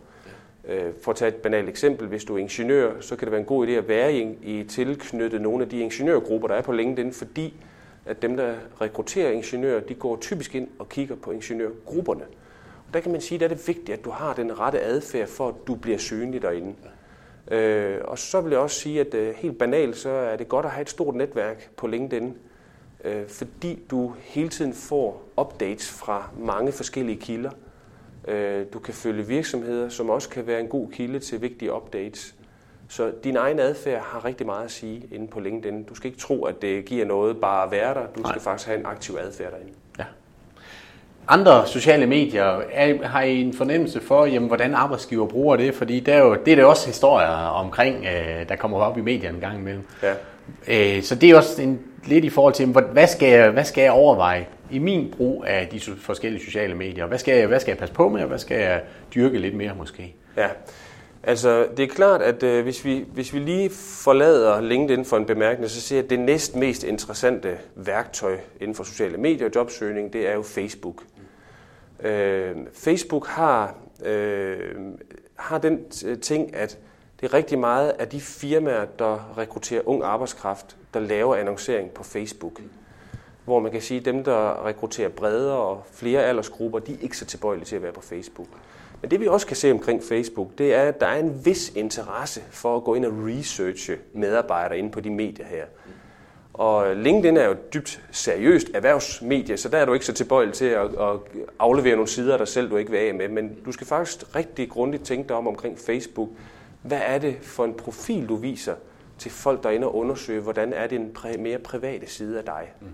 Øh, 0.68 0.92
for 1.02 1.10
at 1.10 1.16
tage 1.16 1.28
et 1.28 1.34
banalt 1.34 1.68
eksempel, 1.68 2.08
hvis 2.08 2.24
du 2.24 2.34
er 2.34 2.38
ingeniør, 2.38 2.92
så 3.00 3.16
kan 3.16 3.26
det 3.26 3.32
være 3.32 3.40
en 3.40 3.46
god 3.46 3.66
idé 3.66 3.70
at 3.70 3.88
være 3.88 4.14
i, 4.14 4.36
i 4.42 4.64
tilknyttet 4.64 5.40
nogle 5.40 5.62
af 5.62 5.68
de 5.68 5.80
ingeniørgrupper, 5.80 6.48
der 6.48 6.54
er 6.54 6.62
på 6.62 6.72
LinkedIn, 6.72 7.12
fordi 7.12 7.54
at 8.06 8.22
dem, 8.22 8.36
der 8.36 8.54
rekrutterer 8.80 9.30
ingeniører, 9.30 9.80
de 9.80 9.94
går 9.94 10.16
typisk 10.16 10.54
ind 10.54 10.68
og 10.78 10.88
kigger 10.88 11.16
på 11.16 11.30
ingeniørgrupperne. 11.30 12.24
Og 12.88 12.94
der 12.94 13.00
kan 13.00 13.12
man 13.12 13.20
sige, 13.20 13.44
at 13.44 13.50
det 13.50 13.58
er 13.58 13.64
vigtigt, 13.66 13.98
at 13.98 14.04
du 14.04 14.10
har 14.10 14.34
den 14.34 14.58
rette 14.58 14.80
adfærd 14.80 15.28
for, 15.28 15.48
at 15.48 15.54
du 15.66 15.74
bliver 15.74 15.98
synlig 15.98 16.42
derinde. 16.42 16.74
Øh, 17.50 17.98
og 18.04 18.18
så 18.18 18.40
vil 18.40 18.50
jeg 18.50 18.60
også 18.60 18.80
sige, 18.80 19.00
at 19.00 19.14
øh, 19.14 19.34
helt 19.34 19.58
banalt, 19.58 19.96
så 19.96 20.10
er 20.10 20.36
det 20.36 20.48
godt 20.48 20.66
at 20.66 20.72
have 20.72 20.82
et 20.82 20.90
stort 20.90 21.14
netværk 21.14 21.70
på 21.76 21.86
LinkedIn, 21.86 22.36
øh, 23.04 23.26
fordi 23.28 23.78
du 23.90 24.14
hele 24.18 24.48
tiden 24.48 24.72
får 24.72 25.28
updates 25.40 25.90
fra 25.90 26.30
mange 26.38 26.72
forskellige 26.72 27.20
kilder. 27.20 27.50
Øh, 28.28 28.66
du 28.72 28.78
kan 28.78 28.94
følge 28.94 29.26
virksomheder, 29.26 29.88
som 29.88 30.10
også 30.10 30.28
kan 30.28 30.46
være 30.46 30.60
en 30.60 30.68
god 30.68 30.90
kilde 30.90 31.18
til 31.18 31.42
vigtige 31.42 31.72
updates. 31.72 32.34
Så 32.88 33.12
din 33.24 33.36
egen 33.36 33.58
adfærd 33.58 34.02
har 34.04 34.24
rigtig 34.24 34.46
meget 34.46 34.64
at 34.64 34.70
sige 34.70 35.02
inde 35.12 35.28
på 35.28 35.40
LinkedIn. 35.40 35.82
Du 35.82 35.94
skal 35.94 36.06
ikke 36.06 36.20
tro, 36.20 36.44
at 36.44 36.62
det 36.62 36.84
giver 36.84 37.06
noget 37.06 37.36
bare 37.40 37.64
at 37.64 37.70
være 37.70 37.94
der. 37.94 38.06
Du 38.16 38.20
Nej. 38.20 38.32
skal 38.32 38.42
faktisk 38.42 38.68
have 38.68 38.80
en 38.80 38.86
aktiv 38.86 39.16
adfærd 39.20 39.50
derinde. 39.50 39.72
Ja. 39.98 40.04
Andre 41.28 41.66
sociale 41.66 42.06
medier, 42.06 42.60
er, 42.72 43.06
har 43.06 43.22
I 43.22 43.40
en 43.40 43.54
fornemmelse 43.54 44.00
for, 44.00 44.26
jamen, 44.26 44.48
hvordan 44.48 44.74
arbejdsgiver 44.74 45.26
bruger 45.26 45.56
det? 45.56 45.74
Fordi 45.74 46.00
det 46.00 46.14
er, 46.14 46.18
jo, 46.18 46.36
det 46.44 46.52
er 46.52 46.56
der 46.56 46.64
også 46.64 46.86
historier 46.86 47.28
omkring, 47.46 48.04
øh, 48.04 48.48
der 48.48 48.56
kommer 48.56 48.78
op 48.78 48.98
i 48.98 49.00
medierne 49.00 49.34
en 49.34 49.40
gang 49.40 49.58
imellem. 49.58 49.84
Ja. 50.02 50.14
Øh, 50.96 51.02
så 51.02 51.14
det 51.14 51.30
er 51.30 51.36
også 51.36 51.62
en, 51.62 51.80
lidt 52.04 52.24
i 52.24 52.30
forhold 52.30 52.54
til, 52.54 52.66
hvad 52.66 53.06
skal, 53.06 53.28
jeg, 53.28 53.50
hvad 53.50 53.64
skal 53.64 53.82
jeg 53.82 53.92
overveje 53.92 54.46
i 54.70 54.78
min 54.78 55.14
brug 55.16 55.44
af 55.46 55.68
de 55.68 55.80
forskellige 56.00 56.44
sociale 56.44 56.74
medier? 56.74 57.06
Hvad 57.06 57.18
skal, 57.18 57.38
jeg, 57.38 57.46
hvad 57.46 57.60
skal 57.60 57.70
jeg 57.70 57.78
passe 57.78 57.94
på 57.94 58.08
med, 58.08 58.22
og 58.22 58.28
hvad 58.28 58.38
skal 58.38 58.60
jeg 58.60 58.82
dyrke 59.14 59.38
lidt 59.38 59.54
mere 59.54 59.72
måske? 59.78 60.14
Ja, 60.36 60.48
Altså, 61.24 61.68
det 61.76 61.82
er 61.82 61.94
klart, 61.94 62.22
at 62.22 62.42
øh, 62.42 62.62
hvis, 62.62 62.84
vi, 62.84 63.06
hvis 63.12 63.34
vi 63.34 63.38
lige 63.38 63.70
forlader 64.04 64.60
LinkedIn 64.60 65.04
for 65.04 65.16
en 65.16 65.26
bemærkning, 65.26 65.70
så 65.70 65.80
ser 65.80 65.96
jeg, 65.96 66.04
at 66.04 66.10
det 66.10 66.20
næst 66.20 66.56
mest 66.56 66.84
interessante 66.84 67.58
værktøj 67.74 68.38
inden 68.60 68.74
for 68.74 68.84
sociale 68.84 69.18
medier 69.18 69.46
og 69.46 69.52
jobsøgning, 69.54 70.12
det 70.12 70.28
er 70.28 70.34
jo 70.34 70.42
Facebook. 70.42 71.02
Øh, 72.02 72.56
Facebook 72.72 73.26
har, 73.26 73.74
øh, 74.04 74.58
har 75.36 75.58
den 75.58 75.90
ting, 76.22 76.54
at 76.54 76.78
det 77.20 77.28
er 77.28 77.34
rigtig 77.34 77.58
meget 77.58 77.90
af 77.90 78.08
de 78.08 78.20
firmaer, 78.20 78.84
der 78.84 79.38
rekrutterer 79.38 79.82
ung 79.88 80.02
arbejdskraft, 80.02 80.76
der 80.94 81.00
laver 81.00 81.36
annoncering 81.36 81.90
på 81.90 82.04
Facebook. 82.04 82.60
Hvor 83.44 83.60
man 83.60 83.72
kan 83.72 83.82
sige, 83.82 84.00
at 84.00 84.04
dem, 84.04 84.24
der 84.24 84.66
rekrutterer 84.66 85.08
bredere 85.08 85.56
og 85.56 85.82
flere 85.92 86.24
aldersgrupper, 86.24 86.78
de 86.78 86.92
er 86.92 86.98
ikke 87.00 87.16
så 87.16 87.24
tilbøjelige 87.24 87.64
til 87.66 87.76
at 87.76 87.82
være 87.82 87.92
på 87.92 88.00
Facebook. 88.00 88.48
Men 89.02 89.10
det 89.10 89.20
vi 89.20 89.26
også 89.26 89.46
kan 89.46 89.56
se 89.56 89.70
omkring 89.70 90.02
Facebook, 90.02 90.48
det 90.58 90.74
er, 90.74 90.82
at 90.82 91.00
der 91.00 91.06
er 91.06 91.18
en 91.18 91.44
vis 91.44 91.72
interesse 91.76 92.42
for 92.50 92.76
at 92.76 92.84
gå 92.84 92.94
ind 92.94 93.04
og 93.04 93.12
researche 93.12 93.96
medarbejdere 94.14 94.78
inde 94.78 94.90
på 94.90 95.00
de 95.00 95.10
medier 95.10 95.46
her. 95.46 95.64
Og 96.54 96.96
LinkedIn 96.96 97.36
er 97.36 97.44
jo 97.44 97.50
et 97.50 97.74
dybt 97.74 98.02
seriøst 98.10 98.70
erhvervsmedie, 98.74 99.56
så 99.56 99.68
der 99.68 99.78
er 99.78 99.84
du 99.84 99.92
ikke 99.92 100.06
så 100.06 100.12
tilbøjelig 100.12 100.54
til 100.54 100.64
at, 100.64 100.84
at 100.84 101.16
aflevere 101.58 101.92
nogle 101.92 102.08
sider 102.08 102.32
af 102.32 102.38
dig 102.38 102.48
selv, 102.48 102.70
du 102.70 102.76
ikke 102.76 102.90
vil 102.90 102.98
af 102.98 103.14
med. 103.14 103.28
Men 103.28 103.56
du 103.64 103.72
skal 103.72 103.86
faktisk 103.86 104.36
rigtig 104.36 104.70
grundigt 104.70 105.04
tænke 105.04 105.28
dig 105.28 105.36
om 105.36 105.46
omkring 105.48 105.78
Facebook. 105.78 106.28
Hvad 106.82 107.00
er 107.06 107.18
det 107.18 107.36
for 107.42 107.64
en 107.64 107.74
profil, 107.74 108.28
du 108.28 108.36
viser 108.36 108.74
til 109.18 109.30
folk, 109.30 109.62
der 109.62 109.68
er 109.68 109.72
inde 109.72 109.86
og 109.86 109.96
undersøge, 109.96 110.40
hvordan 110.40 110.72
er 110.72 110.86
det 110.86 111.00
en 111.00 111.16
mere 111.38 111.58
private 111.58 112.10
side 112.10 112.38
af 112.38 112.44
dig? 112.44 112.72
Mm. 112.80 112.86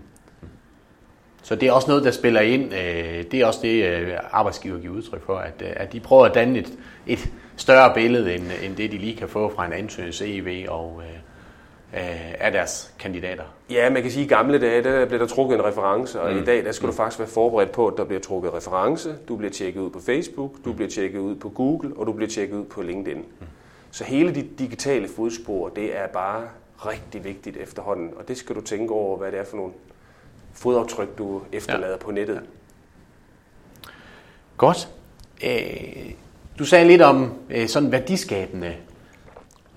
Så 1.43 1.55
det 1.55 1.67
er 1.67 1.71
også 1.71 1.87
noget, 1.87 2.03
der 2.03 2.11
spiller 2.11 2.41
ind. 2.41 2.73
Øh, 2.73 3.23
det 3.31 3.33
er 3.33 3.45
også 3.45 3.59
det, 3.61 3.85
øh, 3.85 4.13
arbejdsgiver 4.31 4.79
giver 4.79 4.93
udtryk 4.93 5.25
for, 5.25 5.37
at, 5.37 5.53
øh, 5.61 5.69
at 5.75 5.93
de 5.93 5.99
prøver 5.99 6.25
at 6.25 6.33
danne 6.33 6.59
et, 6.59 6.73
et 7.07 7.29
større 7.57 7.93
billede, 7.93 8.35
end, 8.35 8.43
end 8.63 8.75
det, 8.75 8.91
de 8.91 8.97
lige 8.97 9.15
kan 9.15 9.29
få 9.29 9.53
fra 9.55 9.65
en 9.65 9.73
ansøgning 9.73 10.13
CV 10.13 10.65
og 10.69 11.01
af 11.93 12.51
deres 12.51 12.93
kandidater. 12.99 13.43
Ja, 13.69 13.89
man 13.89 14.01
kan 14.01 14.11
sige, 14.11 14.23
at 14.23 14.31
i 14.31 14.33
gamle 14.33 14.59
dage, 14.59 14.83
der 14.83 15.05
blev 15.05 15.19
der 15.19 15.27
trukket 15.27 15.55
en 15.55 15.65
reference, 15.65 16.21
og 16.21 16.33
mm. 16.33 16.39
i 16.39 16.43
dag, 16.45 16.65
der 16.65 16.71
skal 16.71 16.85
mm. 16.85 16.91
du 16.91 16.97
faktisk 16.97 17.19
være 17.19 17.27
forberedt 17.27 17.71
på, 17.71 17.87
at 17.87 17.93
der 17.97 18.03
bliver 18.03 18.19
trukket 18.21 18.53
reference, 18.53 19.15
du 19.27 19.35
bliver 19.35 19.51
tjekket 19.51 19.81
ud 19.81 19.89
på 19.89 19.99
Facebook, 19.99 20.51
du 20.65 20.69
mm. 20.69 20.75
bliver 20.75 20.89
tjekket 20.89 21.19
ud 21.19 21.35
på 21.35 21.49
Google, 21.49 21.97
og 21.97 22.07
du 22.07 22.11
bliver 22.11 22.29
tjekket 22.29 22.57
ud 22.57 22.65
på 22.65 22.81
LinkedIn. 22.81 23.17
Mm. 23.17 23.47
Så 23.91 24.03
hele 24.03 24.35
dit 24.35 24.59
digitale 24.59 25.07
fodspor, 25.07 25.69
det 25.69 25.97
er 25.97 26.07
bare 26.07 26.43
rigtig 26.77 27.23
vigtigt 27.23 27.57
efterhånden, 27.57 28.11
og 28.15 28.27
det 28.27 28.37
skal 28.37 28.55
du 28.55 28.61
tænke 28.61 28.93
over, 28.93 29.17
hvad 29.17 29.31
det 29.31 29.39
er 29.39 29.45
for 29.45 29.57
nogle 29.57 29.73
fodaftryk, 30.53 31.17
du 31.17 31.41
efterlader 31.51 31.91
ja. 31.91 31.97
på 31.97 32.11
nettet. 32.11 32.35
Ja. 32.35 32.41
Godt. 34.57 34.89
Øh, 35.43 36.11
du 36.59 36.65
sagde 36.65 36.87
lidt 36.87 37.01
om 37.01 37.33
øh, 37.49 37.67
sådan 37.67 37.91
værdiskabende 37.91 38.75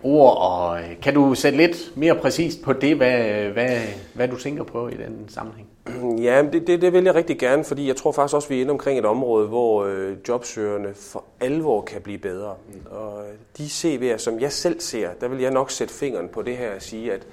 ord, 0.02 0.36
og 0.36 0.80
øh, 0.80 1.00
kan 1.02 1.14
du 1.14 1.34
sætte 1.34 1.58
lidt 1.58 1.92
mere 1.96 2.14
præcist 2.14 2.62
på 2.62 2.72
det, 2.72 2.96
hvad, 2.96 3.44
hvad, 3.48 3.80
hvad 4.14 4.28
du 4.28 4.36
tænker 4.36 4.64
på 4.64 4.88
i 4.88 4.94
den 4.94 5.28
sammenhæng? 5.28 5.68
Ja, 6.22 6.42
det, 6.52 6.66
det, 6.66 6.82
det 6.82 6.92
vil 6.92 7.04
jeg 7.04 7.14
rigtig 7.14 7.38
gerne, 7.38 7.64
fordi 7.64 7.88
jeg 7.88 7.96
tror 7.96 8.12
faktisk 8.12 8.34
også, 8.34 8.48
vi 8.48 8.56
er 8.56 8.60
inde 8.60 8.70
omkring 8.70 8.98
et 8.98 9.04
område, 9.04 9.48
hvor 9.48 9.84
øh, 9.84 10.16
jobsøgerne 10.28 10.94
for 10.94 11.24
alvor 11.40 11.80
kan 11.80 12.02
blive 12.02 12.18
bedre. 12.18 12.54
Og 12.90 13.24
de 13.58 13.64
CV'er, 13.64 14.18
som 14.18 14.40
jeg 14.40 14.52
selv 14.52 14.80
ser, 14.80 15.10
der 15.20 15.28
vil 15.28 15.40
jeg 15.40 15.50
nok 15.50 15.70
sætte 15.70 15.94
fingeren 15.94 16.28
på 16.28 16.42
det 16.42 16.56
her 16.56 16.74
og 16.74 16.82
sige, 16.82 17.12
at 17.12 17.26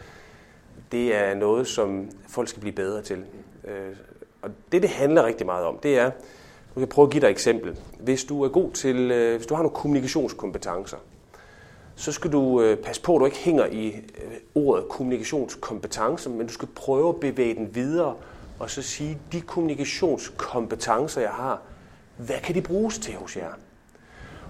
det 0.91 1.15
er 1.15 1.33
noget, 1.33 1.67
som 1.67 2.09
folk 2.27 2.47
skal 2.47 2.59
blive 2.59 2.75
bedre 2.75 3.01
til. 3.01 3.23
Øh, 3.63 3.95
og 4.41 4.49
det, 4.71 4.81
det 4.81 4.89
handler 4.89 5.25
rigtig 5.25 5.45
meget 5.45 5.65
om, 5.65 5.77
det 5.83 5.97
er, 5.97 6.11
nu 6.75 6.79
kan 6.79 6.87
prøve 6.87 7.05
at 7.05 7.11
give 7.11 7.21
dig 7.21 7.27
et 7.27 7.31
eksempel. 7.31 7.79
Hvis 7.99 8.23
du 8.23 8.43
er 8.43 8.49
god 8.49 8.71
til, 8.71 9.11
øh, 9.11 9.35
hvis 9.35 9.47
du 9.47 9.55
har 9.55 9.63
nogle 9.63 9.75
kommunikationskompetencer, 9.75 10.97
så 11.95 12.11
skal 12.11 12.31
du 12.31 12.61
øh, 12.61 12.77
passe 12.77 13.01
på, 13.01 13.15
at 13.15 13.19
du 13.19 13.25
ikke 13.25 13.37
hænger 13.37 13.65
i 13.65 13.95
ordet 14.55 14.89
kommunikationskompetence, 14.89 16.29
men 16.29 16.47
du 16.47 16.53
skal 16.53 16.67
prøve 16.75 17.09
at 17.09 17.15
bevæge 17.15 17.55
den 17.55 17.75
videre, 17.75 18.15
og 18.59 18.69
så 18.69 18.81
sige, 18.81 19.17
de 19.31 19.41
kommunikationskompetencer, 19.41 21.21
jeg 21.21 21.29
har, 21.29 21.61
hvad 22.17 22.39
kan 22.43 22.55
de 22.55 22.61
bruges 22.61 22.99
til 22.99 23.13
hos 23.13 23.37
jer? 23.37 23.53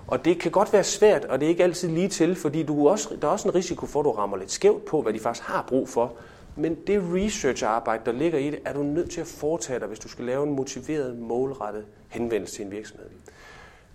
Og 0.09 0.25
det 0.25 0.39
kan 0.39 0.51
godt 0.51 0.73
være 0.73 0.83
svært, 0.83 1.25
og 1.25 1.39
det 1.39 1.45
er 1.45 1.49
ikke 1.49 1.63
altid 1.63 1.89
lige 1.89 2.07
til, 2.07 2.35
fordi 2.35 2.63
du 2.63 2.89
også, 2.89 3.17
der 3.21 3.27
er 3.27 3.31
også 3.31 3.47
en 3.47 3.55
risiko 3.55 3.85
for, 3.85 3.99
at 3.99 4.03
du 4.03 4.11
rammer 4.11 4.37
lidt 4.37 4.51
skævt 4.51 4.85
på, 4.85 5.01
hvad 5.01 5.13
de 5.13 5.19
faktisk 5.19 5.47
har 5.47 5.65
brug 5.67 5.89
for. 5.89 6.13
Men 6.55 6.77
det 6.87 7.01
research-arbejde, 7.13 8.01
der 8.05 8.11
ligger 8.11 8.39
i 8.39 8.45
det, 8.45 8.59
er 8.65 8.73
du 8.73 8.83
nødt 8.83 9.11
til 9.11 9.21
at 9.21 9.27
foretage 9.27 9.79
dig, 9.79 9.87
hvis 9.87 9.99
du 9.99 10.07
skal 10.07 10.25
lave 10.25 10.43
en 10.43 10.55
motiveret, 10.55 11.17
målrettet 11.17 11.85
henvendelse 12.07 12.55
til 12.55 12.65
en 12.65 12.71
virksomhed. 12.71 13.07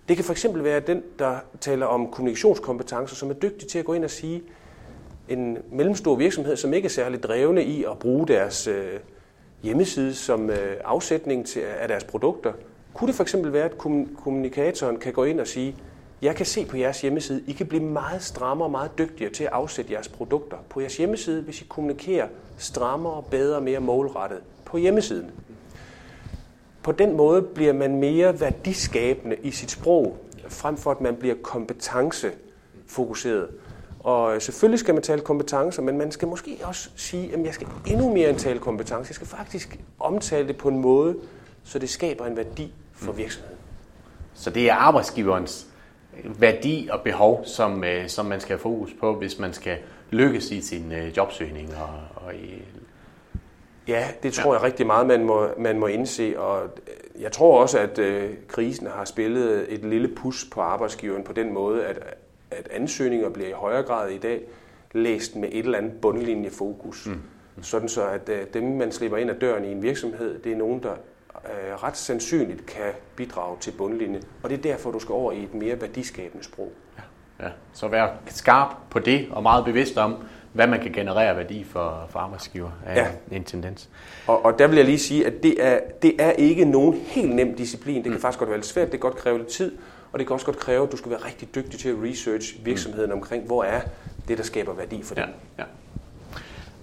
Det 0.07 0.15
kan 0.15 0.25
fx 0.25 0.45
være 0.53 0.79
den, 0.79 1.03
der 1.19 1.37
taler 1.61 1.85
om 1.85 2.11
kommunikationskompetencer, 2.11 3.15
som 3.15 3.29
er 3.29 3.33
dygtig 3.33 3.67
til 3.67 3.79
at 3.79 3.85
gå 3.85 3.93
ind 3.93 4.03
og 4.03 4.09
sige, 4.09 4.43
en 5.29 5.57
mellemstor 5.71 6.15
virksomhed, 6.15 6.55
som 6.55 6.73
ikke 6.73 6.85
er 6.85 6.89
særlig 6.89 7.23
drevne 7.23 7.63
i 7.63 7.83
at 7.83 7.99
bruge 7.99 8.27
deres 8.27 8.67
øh, 8.67 8.99
hjemmeside 9.63 10.13
som 10.15 10.49
øh, 10.49 10.77
afsætning 10.83 11.45
til, 11.45 11.59
af 11.79 11.87
deres 11.87 12.03
produkter, 12.03 12.53
kunne 12.93 13.07
det 13.07 13.15
fx 13.15 13.35
være, 13.37 13.65
at 13.65 13.77
kommunikatoren 14.23 14.97
kan 14.97 15.13
gå 15.13 15.23
ind 15.23 15.39
og 15.39 15.47
sige, 15.47 15.75
jeg 16.25 16.35
kan 16.35 16.45
se 16.45 16.65
på 16.65 16.77
jeres 16.77 17.01
hjemmeside, 17.01 17.43
I 17.47 17.51
kan 17.51 17.67
blive 17.67 17.83
meget 17.83 18.23
strammere 18.23 18.67
og 18.67 18.71
meget 18.71 18.91
dygtigere 18.97 19.33
til 19.33 19.43
at 19.43 19.49
afsætte 19.49 19.93
jeres 19.93 20.07
produkter 20.07 20.57
på 20.69 20.79
jeres 20.79 20.97
hjemmeside, 20.97 21.41
hvis 21.41 21.61
I 21.61 21.65
kommunikerer 21.69 22.27
strammere, 22.57 23.23
bedre 23.31 23.55
og 23.55 23.63
mere 23.63 23.79
målrettet 23.79 24.39
på 24.65 24.77
hjemmesiden. 24.77 25.31
På 26.83 26.91
den 26.91 27.17
måde 27.17 27.41
bliver 27.41 27.73
man 27.73 27.95
mere 27.95 28.39
værdiskabende 28.39 29.35
i 29.43 29.51
sit 29.51 29.71
sprog, 29.71 30.17
frem 30.47 30.77
for 30.77 30.91
at 30.91 31.01
man 31.01 31.15
bliver 31.15 31.35
kompetencefokuseret. 31.43 33.47
Og 33.99 34.41
selvfølgelig 34.41 34.79
skal 34.79 34.93
man 34.93 35.03
tale 35.03 35.21
kompetencer, 35.21 35.81
men 35.81 35.97
man 35.97 36.11
skal 36.11 36.27
måske 36.27 36.59
også 36.63 36.89
sige, 36.95 37.33
at 37.33 37.45
jeg 37.45 37.53
skal 37.53 37.67
endnu 37.87 38.13
mere 38.13 38.29
end 38.29 38.39
tale 38.39 38.59
kompetencer. 38.59 39.09
Jeg 39.09 39.15
skal 39.15 39.27
faktisk 39.27 39.79
omtale 39.99 40.47
det 40.47 40.57
på 40.57 40.69
en 40.69 40.79
måde, 40.79 41.15
så 41.63 41.79
det 41.79 41.89
skaber 41.89 42.25
en 42.25 42.37
værdi 42.37 42.73
for 42.93 43.11
virksomheden. 43.11 43.57
Så 44.33 44.49
det 44.49 44.69
er 44.69 44.73
arbejdsgiverens 44.73 45.67
værdi 46.23 46.89
og 46.91 47.01
behov, 47.01 47.45
som, 47.45 47.83
øh, 47.83 48.07
som 48.07 48.25
man 48.25 48.39
skal 48.39 48.53
have 48.53 48.59
fokus 48.59 48.93
på, 48.99 49.15
hvis 49.15 49.39
man 49.39 49.53
skal 49.53 49.77
lykkes 50.09 50.51
i 50.51 50.61
sin 50.61 50.91
øh, 50.91 51.17
jobsøgning. 51.17 51.69
Og, 51.75 52.25
og 52.25 52.35
i... 52.35 52.63
Ja, 53.87 54.07
det 54.23 54.33
tror 54.33 54.53
ja. 54.53 54.59
jeg 54.59 54.63
rigtig 54.63 54.85
meget, 54.85 55.07
man 55.07 55.23
må, 55.23 55.47
man 55.57 55.79
må 55.79 55.87
indse. 55.87 56.39
Og 56.39 56.63
øh, 56.63 57.21
jeg 57.21 57.31
tror 57.31 57.61
også, 57.61 57.79
at 57.79 57.99
øh, 57.99 58.29
krisen 58.47 58.87
har 58.87 59.05
spillet 59.05 59.73
et 59.73 59.85
lille 59.85 60.07
pus 60.07 60.45
på 60.51 60.61
arbejdsgiveren 60.61 61.23
på 61.23 61.33
den 61.33 61.53
måde, 61.53 61.85
at, 61.85 62.15
at 62.51 62.67
ansøgninger 62.71 63.29
bliver 63.29 63.49
i 63.49 63.53
højere 63.53 63.83
grad 63.83 64.09
i 64.09 64.17
dag 64.17 64.41
læst 64.91 65.35
med 65.35 65.49
et 65.51 65.65
eller 65.65 65.77
andet 65.77 65.93
bundlinjefokus. 66.01 67.07
Mm. 67.07 67.21
Sådan 67.61 67.89
så, 67.89 68.07
at 68.07 68.29
øh, 68.29 68.39
dem, 68.53 68.63
man 68.63 68.91
slipper 68.91 69.17
ind 69.17 69.29
ad 69.29 69.35
døren 69.35 69.65
i 69.65 69.71
en 69.71 69.81
virksomhed, 69.81 70.39
det 70.39 70.51
er 70.51 70.55
nogen, 70.55 70.83
der 70.83 70.95
øh, 71.45 71.83
ret 71.83 71.97
sandsynligt 71.97 72.65
kan 72.65 72.91
bidrage 73.15 73.57
til 73.59 73.71
bundlinjen. 73.71 74.23
Og 74.43 74.49
det 74.49 74.57
er 74.57 74.61
derfor, 74.61 74.91
du 74.91 74.99
skal 74.99 75.13
over 75.13 75.31
i 75.31 75.43
et 75.43 75.53
mere 75.53 75.81
værdiskabende 75.81 76.43
sprog. 76.43 76.71
Ja, 76.97 77.45
ja. 77.45 77.51
Så 77.73 77.87
vær 77.87 78.07
skarp 78.25 78.75
på 78.89 78.99
det 78.99 79.27
og 79.31 79.43
meget 79.43 79.65
bevidst 79.65 79.97
om, 79.97 80.15
hvad 80.53 80.67
man 80.67 80.79
kan 80.79 80.91
generere 80.91 81.37
værdi 81.37 81.63
for, 81.63 82.05
for 82.09 82.19
arbejdsgiver 82.19 82.71
af 82.85 82.95
ja. 82.95 83.35
en 83.35 83.43
tendens. 83.43 83.89
Og, 84.27 84.45
og 84.45 84.59
der 84.59 84.67
vil 84.67 84.75
jeg 84.75 84.85
lige 84.85 84.99
sige, 84.99 85.27
at 85.27 85.43
det 85.43 85.65
er, 85.65 85.79
det 86.01 86.15
er 86.19 86.31
ikke 86.31 86.65
nogen 86.65 86.93
helt 86.93 87.35
nem 87.35 87.55
disciplin. 87.55 87.95
Det 87.95 88.03
kan 88.03 88.13
mm. 88.13 88.19
faktisk 88.19 88.39
godt 88.39 88.49
være 88.49 88.57
lidt 88.57 88.67
svært, 88.67 88.85
det 88.85 88.91
kan 88.91 88.99
godt 88.99 89.15
kræve 89.15 89.37
lidt 89.37 89.47
tid, 89.47 89.77
og 90.11 90.19
det 90.19 90.27
kan 90.27 90.33
også 90.33 90.45
godt 90.45 90.59
kræve, 90.59 90.83
at 90.83 90.91
du 90.91 90.97
skal 90.97 91.11
være 91.11 91.25
rigtig 91.25 91.55
dygtig 91.55 91.79
til 91.79 91.89
at 91.89 91.95
research 92.03 92.65
virksomheden 92.65 93.09
mm. 93.09 93.17
omkring, 93.17 93.45
hvor 93.45 93.63
er 93.63 93.81
det, 94.27 94.37
der 94.37 94.43
skaber 94.43 94.73
værdi 94.73 95.03
for 95.03 95.15
dem. 95.15 95.23
Ja, 95.23 95.63
ja 95.63 95.67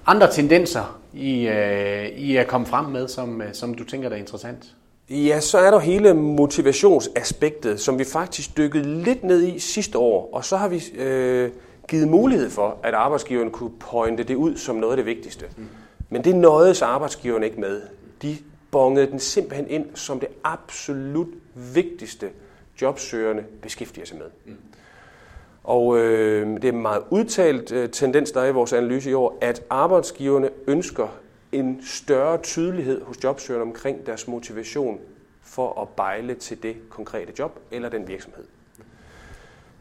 andre 0.06 0.32
tendenser, 0.32 1.00
I, 1.12 1.48
øh, 1.48 2.06
I 2.06 2.36
er 2.36 2.44
kommet 2.44 2.68
frem 2.68 2.84
med, 2.84 3.08
som, 3.08 3.42
øh, 3.42 3.54
som 3.54 3.74
du 3.74 3.84
tænker 3.84 4.08
der 4.08 4.16
er 4.16 4.20
interessant? 4.20 4.74
Ja, 5.10 5.40
så 5.40 5.58
er 5.58 5.70
der 5.70 5.78
hele 5.78 6.14
motivationsaspektet, 6.14 7.80
som 7.80 7.98
vi 7.98 8.04
faktisk 8.04 8.56
dykkede 8.56 9.02
lidt 9.04 9.24
ned 9.24 9.42
i 9.42 9.58
sidste 9.58 9.98
år, 9.98 10.30
og 10.32 10.44
så 10.44 10.56
har 10.56 10.68
vi 10.68 10.82
øh, 10.98 11.50
givet 11.88 12.08
mulighed 12.08 12.50
for, 12.50 12.76
at 12.82 12.94
arbejdsgiveren 12.94 13.50
kunne 13.50 13.70
pointe 13.80 14.22
det 14.22 14.34
ud 14.34 14.56
som 14.56 14.76
noget 14.76 14.92
af 14.92 14.96
det 14.96 15.06
vigtigste. 15.06 15.46
Mm. 15.56 15.68
Men 16.10 16.24
det 16.24 16.36
nåede 16.36 16.84
arbejdsgiveren 16.84 17.42
ikke 17.42 17.60
med. 17.60 17.82
De 18.22 18.36
bongede 18.70 19.06
den 19.06 19.18
simpelthen 19.18 19.70
ind 19.70 19.86
som 19.94 20.20
det 20.20 20.28
absolut 20.44 21.28
vigtigste, 21.54 22.28
jobsøgerne 22.82 23.42
beskæftiger 23.62 24.06
sig 24.06 24.18
med. 24.18 24.26
Mm. 24.46 24.56
Og 25.64 25.98
øh, 25.98 26.56
det 26.56 26.64
er 26.64 26.72
en 26.72 26.82
meget 26.82 27.02
udtalt 27.10 27.72
øh, 27.72 27.90
tendens, 27.90 28.30
der 28.30 28.40
er 28.40 28.46
i 28.46 28.52
vores 28.52 28.72
analyse 28.72 29.10
i 29.10 29.14
år, 29.14 29.38
at 29.40 29.62
arbejdsgiverne 29.70 30.50
ønsker 30.66 31.08
en 31.52 31.80
større 31.86 32.38
tydelighed 32.38 33.02
hos 33.02 33.24
jobsøgerne 33.24 33.62
omkring 33.62 34.06
deres 34.06 34.28
motivation 34.28 34.98
for 35.42 35.82
at 35.82 35.88
bejle 35.88 36.34
til 36.34 36.62
det 36.62 36.76
konkrete 36.90 37.32
job 37.38 37.58
eller 37.70 37.88
den 37.88 38.08
virksomhed. 38.08 38.44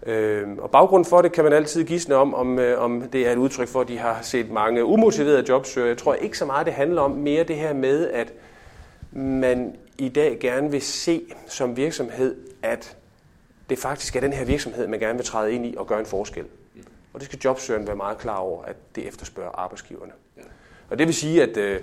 Øh, 0.05 0.47
og 0.57 0.71
baggrunden 0.71 1.09
for 1.09 1.21
det 1.21 1.31
kan 1.31 1.43
man 1.43 1.53
altid 1.53 1.83
gisne 1.83 2.15
om, 2.15 2.33
om, 2.33 2.59
øh, 2.59 2.81
om 2.81 3.01
det 3.01 3.27
er 3.27 3.31
et 3.31 3.37
udtryk 3.37 3.67
for, 3.67 3.81
at 3.81 3.87
de 3.87 3.97
har 3.97 4.21
set 4.21 4.51
mange 4.51 4.85
umotiverede 4.85 5.45
jobsøgere. 5.49 5.89
Jeg 5.89 5.97
tror 5.97 6.13
ikke 6.13 6.37
så 6.37 6.45
meget, 6.45 6.65
det 6.65 6.73
handler 6.73 7.01
om 7.01 7.11
mere 7.11 7.43
det 7.43 7.55
her 7.55 7.73
med, 7.73 8.07
at 8.09 8.33
man 9.11 9.75
i 9.97 10.09
dag 10.09 10.37
gerne 10.39 10.71
vil 10.71 10.81
se 10.81 11.21
som 11.47 11.77
virksomhed, 11.77 12.35
at 12.61 12.97
det 13.71 13.79
faktisk 13.79 14.15
er 14.15 14.19
den 14.19 14.33
her 14.33 14.45
virksomhed, 14.45 14.87
man 14.87 14.99
gerne 14.99 15.17
vil 15.17 15.25
træde 15.25 15.53
ind 15.53 15.65
i 15.65 15.75
og 15.77 15.87
gøre 15.87 15.99
en 15.99 16.05
forskel. 16.05 16.45
Og 17.13 17.19
det 17.19 17.23
skal 17.23 17.39
jobsøgeren 17.39 17.87
være 17.87 17.95
meget 17.95 18.17
klar 18.17 18.37
over, 18.37 18.63
at 18.63 18.75
det 18.95 19.07
efterspørger 19.07 19.51
arbejdsgiverne. 19.51 20.11
Og 20.89 20.99
det 20.99 21.07
vil 21.07 21.15
sige, 21.15 21.43
at 21.43 21.57
øh, 21.57 21.81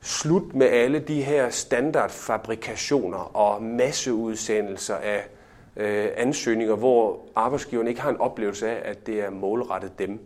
slut 0.00 0.54
med 0.54 0.66
alle 0.66 0.98
de 0.98 1.22
her 1.22 1.50
standardfabrikationer 1.50 3.36
og 3.36 3.62
masseudsendelser 3.62 4.94
af 4.94 5.28
øh, 5.76 6.08
ansøgninger, 6.16 6.76
hvor 6.76 7.20
arbejdsgiveren 7.34 7.88
ikke 7.88 8.00
har 8.00 8.10
en 8.10 8.20
oplevelse 8.20 8.70
af, 8.70 8.90
at 8.90 9.06
det 9.06 9.20
er 9.20 9.30
målrettet 9.30 9.98
dem. 9.98 10.20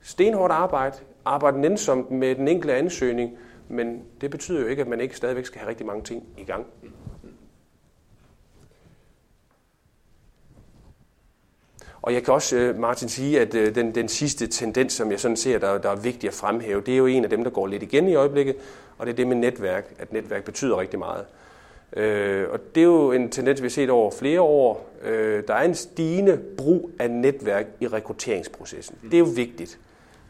Stenhårdt 0.00 0.52
arbejde, 0.52 0.96
arbejde 1.24 1.60
nænsomt 1.60 2.10
med 2.10 2.34
den 2.34 2.48
enkelte 2.48 2.74
ansøgning, 2.74 3.38
men 3.68 4.02
det 4.20 4.30
betyder 4.30 4.60
jo 4.60 4.66
ikke, 4.66 4.82
at 4.82 4.88
man 4.88 5.00
ikke 5.00 5.16
stadigvæk 5.16 5.46
skal 5.46 5.58
have 5.58 5.68
rigtig 5.68 5.86
mange 5.86 6.02
ting 6.02 6.22
i 6.38 6.44
gang. 6.44 6.66
Og 12.04 12.14
jeg 12.14 12.22
kan 12.22 12.34
også, 12.34 12.56
øh, 12.56 12.78
Martin, 12.78 13.08
sige, 13.08 13.40
at 13.40 13.54
øh, 13.54 13.74
den, 13.74 13.94
den 13.94 14.08
sidste 14.08 14.46
tendens, 14.46 14.92
som 14.92 15.10
jeg 15.10 15.20
sådan 15.20 15.36
ser, 15.36 15.58
der, 15.58 15.78
der 15.78 15.90
er 15.90 15.96
vigtig 15.96 16.28
at 16.28 16.34
fremhæve, 16.34 16.80
det 16.80 16.94
er 16.94 16.98
jo 16.98 17.06
en 17.06 17.24
af 17.24 17.30
dem, 17.30 17.44
der 17.44 17.50
går 17.50 17.66
lidt 17.66 17.82
igen 17.82 18.08
i 18.08 18.14
øjeblikket, 18.14 18.56
og 18.98 19.06
det 19.06 19.12
er 19.12 19.16
det 19.16 19.26
med 19.26 19.36
netværk, 19.36 19.94
at 19.98 20.12
netværk 20.12 20.44
betyder 20.44 20.80
rigtig 20.80 20.98
meget. 20.98 21.24
Øh, 21.96 22.46
og 22.50 22.60
det 22.74 22.80
er 22.80 22.84
jo 22.84 23.12
en 23.12 23.30
tendens, 23.30 23.62
vi 23.62 23.64
har 23.64 23.70
set 23.70 23.90
over 23.90 24.10
flere 24.10 24.40
år. 24.40 24.90
Øh, 25.04 25.42
der 25.48 25.54
er 25.54 25.62
en 25.62 25.74
stigende 25.74 26.40
brug 26.56 26.90
af 26.98 27.10
netværk 27.10 27.66
i 27.80 27.86
rekrutteringsprocessen. 27.86 28.96
Det 29.02 29.14
er 29.14 29.18
jo 29.18 29.28
vigtigt. 29.34 29.78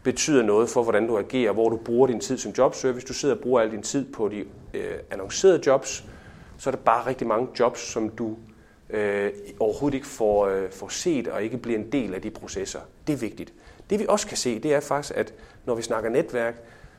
Betyder 0.03 0.43
noget 0.43 0.69
for, 0.69 0.83
hvordan 0.83 1.07
du 1.07 1.19
agerer, 1.19 1.53
hvor 1.53 1.69
du 1.69 1.77
bruger 1.77 2.07
din 2.07 2.21
tid 2.21 2.39
som 2.39 2.53
jobservice. 2.59 2.93
Hvis 2.93 3.05
du 3.05 3.15
sidder 3.15 3.35
og 3.35 3.41
bruger 3.41 3.61
al 3.61 3.71
din 3.71 3.83
tid 3.83 4.05
på 4.13 4.29
de 4.29 4.45
øh, 4.75 4.95
annoncerede 5.11 5.61
jobs, 5.67 6.05
så 6.59 6.71
er 6.71 6.75
der 6.75 6.83
bare 6.85 7.07
rigtig 7.07 7.27
mange 7.27 7.49
jobs, 7.59 7.81
som 7.81 8.09
du 8.09 8.37
øh, 8.91 9.31
overhovedet 9.61 9.95
ikke 9.95 10.07
får, 10.07 10.47
øh, 10.47 10.71
får 10.71 10.89
set 10.89 11.29
og 11.29 11.43
ikke 11.43 11.59
bliver 11.59 11.79
en 11.79 11.93
del 11.93 12.15
af 12.15 12.23
de 12.23 12.31
processer. 12.31 12.81
Det 13.07 13.13
er 13.13 13.17
vigtigt. 13.17 13.53
Det 13.91 13.99
vi 13.99 14.07
også 14.09 14.27
kan 14.27 14.37
se, 14.37 14.59
det 14.59 14.75
er 14.75 14.81
faktisk, 14.81 15.17
at 15.17 15.35
når 15.65 15.75
vi 15.75 15.83
snakker 15.83 16.11
netværk, 16.11 16.55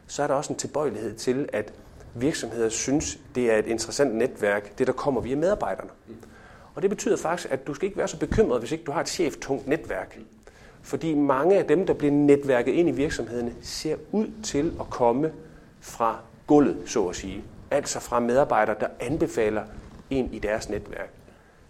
så 0.08 0.24
er 0.24 0.28
der 0.28 0.34
også 0.34 0.54
en 0.54 0.60
tilbøjelighed 0.60 1.16
til, 1.16 1.50
at 1.54 1.74
virksomheder 2.14 2.70
synes, 2.70 3.20
det 3.36 3.52
er 3.52 3.58
et 3.58 3.68
interessant 3.68 4.16
netværk, 4.16 4.78
det 4.78 4.88
der 4.88 4.94
kommer 4.94 5.22
via 5.22 5.36
medarbejderne. 5.36 5.90
Og 6.76 6.82
det 6.82 6.90
betyder 6.90 7.18
faktisk, 7.18 7.52
at 7.52 7.68
du 7.68 7.74
skal 7.74 7.86
ikke 7.86 7.98
være 7.98 8.08
så 8.08 8.20
bekymret, 8.20 8.60
hvis 8.60 8.72
ikke 8.72 8.84
du 8.84 8.92
har 8.92 9.02
et 9.02 9.10
cheftungt 9.10 9.68
netværk. 9.68 10.20
Fordi 10.82 11.14
mange 11.14 11.58
af 11.58 11.66
dem, 11.66 11.86
der 11.86 11.94
bliver 11.94 12.12
netværket 12.12 12.72
ind 12.72 12.90
i 12.90 12.92
virksomhederne, 12.92 13.54
ser 13.62 13.96
ud 14.12 14.28
til 14.44 14.74
at 14.80 14.90
komme 14.90 15.32
fra 15.82 16.20
gulvet, 16.48 16.78
så 16.86 17.08
at 17.08 17.16
sige. 17.16 17.44
Altså 17.72 18.00
fra 18.00 18.20
medarbejdere, 18.20 18.76
der 18.80 18.88
anbefaler 19.00 19.64
en 20.10 20.34
i 20.34 20.40
deres 20.40 20.70
netværk. 20.70 21.15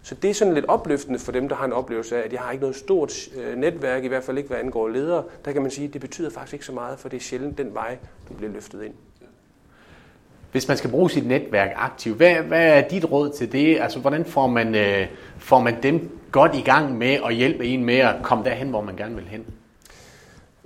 Så 0.06 0.14
det 0.14 0.30
er 0.30 0.34
sådan 0.34 0.54
lidt 0.54 0.64
opløftende 0.68 1.18
for 1.18 1.32
dem, 1.32 1.48
der 1.48 1.56
har 1.56 1.64
en 1.64 1.72
oplevelse 1.72 2.16
af, 2.16 2.24
at 2.24 2.32
jeg 2.32 2.40
har 2.40 2.52
ikke 2.52 2.62
noget 2.62 2.76
stort 2.76 3.12
øh, 3.36 3.56
netværk, 3.56 4.04
i 4.04 4.08
hvert 4.08 4.22
fald 4.22 4.38
ikke 4.38 4.48
hvad 4.48 4.58
angår 4.58 4.88
ledere. 4.88 5.24
Der 5.44 5.52
kan 5.52 5.62
man 5.62 5.70
sige, 5.70 5.86
at 5.86 5.92
det 5.92 6.00
betyder 6.00 6.30
faktisk 6.30 6.52
ikke 6.52 6.64
så 6.64 6.72
meget, 6.72 6.98
for 6.98 7.08
det 7.08 7.16
er 7.16 7.20
sjældent 7.20 7.58
den 7.58 7.74
vej, 7.74 7.98
du 8.28 8.34
bliver 8.34 8.52
løftet 8.52 8.82
ind. 8.82 8.92
Hvis 10.52 10.68
man 10.68 10.76
skal 10.76 10.90
bruge 10.90 11.10
sit 11.10 11.26
netværk 11.26 11.70
aktivt, 11.76 12.16
hvad, 12.16 12.34
hvad 12.34 12.66
er 12.66 12.88
dit 12.88 13.10
råd 13.12 13.30
til 13.30 13.52
det? 13.52 13.80
Altså, 13.80 13.98
hvordan 13.98 14.24
får 14.24 14.46
man, 14.46 14.74
øh, 14.74 15.06
får 15.38 15.60
man 15.60 15.82
dem 15.82 16.18
godt 16.32 16.54
i 16.54 16.62
gang 16.62 16.98
med 16.98 17.18
at 17.26 17.34
hjælpe 17.34 17.66
en 17.66 17.84
med 17.84 17.98
at 17.98 18.14
komme 18.22 18.44
derhen, 18.44 18.68
hvor 18.68 18.80
man 18.80 18.96
gerne 18.96 19.14
vil 19.14 19.24
hen? 19.24 19.46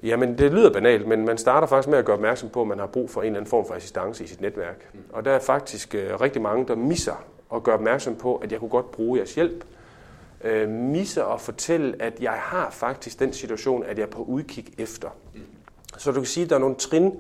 Jamen, 0.02 0.38
det 0.38 0.52
lyder 0.52 0.73
banalt, 0.73 1.09
men 1.09 1.25
man 1.25 1.38
starter 1.38 1.66
faktisk 1.66 1.88
med 1.88 1.99
at 1.99 2.04
gøre 2.04 2.16
opmærksom 2.16 2.49
på, 2.49 2.62
at 2.62 2.68
man 2.68 2.78
har 2.78 2.87
brug 2.87 3.11
for 3.11 3.20
en 3.20 3.26
eller 3.26 3.38
anden 3.38 3.50
form 3.50 3.66
for 3.66 3.75
assistance 3.75 4.25
i 4.25 4.26
sit 4.26 4.40
netværk. 4.40 4.88
Og 5.12 5.25
der 5.25 5.30
er 5.30 5.38
faktisk 5.38 5.94
øh, 5.94 6.20
rigtig 6.20 6.42
mange, 6.42 6.66
der 6.66 6.75
misser 6.75 7.25
og 7.50 7.62
gøre 7.62 7.75
opmærksom 7.75 8.16
på, 8.16 8.37
at 8.37 8.52
jeg 8.52 8.61
kunne 8.61 8.71
godt 8.71 8.90
bruge 8.90 9.19
jeres 9.19 9.35
hjælp. 9.35 9.64
Øh, 10.45 10.69
misse 10.69 11.25
at 11.25 11.40
fortælle, 11.40 12.02
at 12.02 12.21
jeg 12.21 12.33
har 12.33 12.71
faktisk 12.71 13.19
den 13.19 13.33
situation, 13.33 13.85
at 13.85 13.99
jeg 13.99 14.04
er 14.04 14.11
på 14.11 14.23
udkig 14.23 14.66
efter. 14.78 15.09
Så 15.99 16.12
du 16.12 16.21
kan 16.21 16.26
sige, 16.26 16.45
at 16.45 16.50
der 16.50 16.57
er 16.57 16.61
nogle 16.61 16.75
trin, 16.75 17.12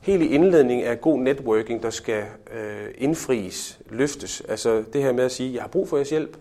helt 0.00 0.22
i 0.22 0.26
indledningen 0.26 0.86
af 0.86 1.00
god 1.00 1.18
networking, 1.18 1.82
der 1.82 1.90
skal 1.90 2.24
øh, 2.52 2.88
indfries, 2.98 3.80
løftes. 3.88 4.42
Altså 4.48 4.84
det 4.92 5.02
her 5.02 5.12
med 5.12 5.24
at 5.24 5.32
sige, 5.32 5.48
at 5.48 5.54
jeg 5.54 5.62
har 5.62 5.68
brug 5.68 5.88
for 5.88 5.96
jeres 5.96 6.10
hjælp, 6.10 6.36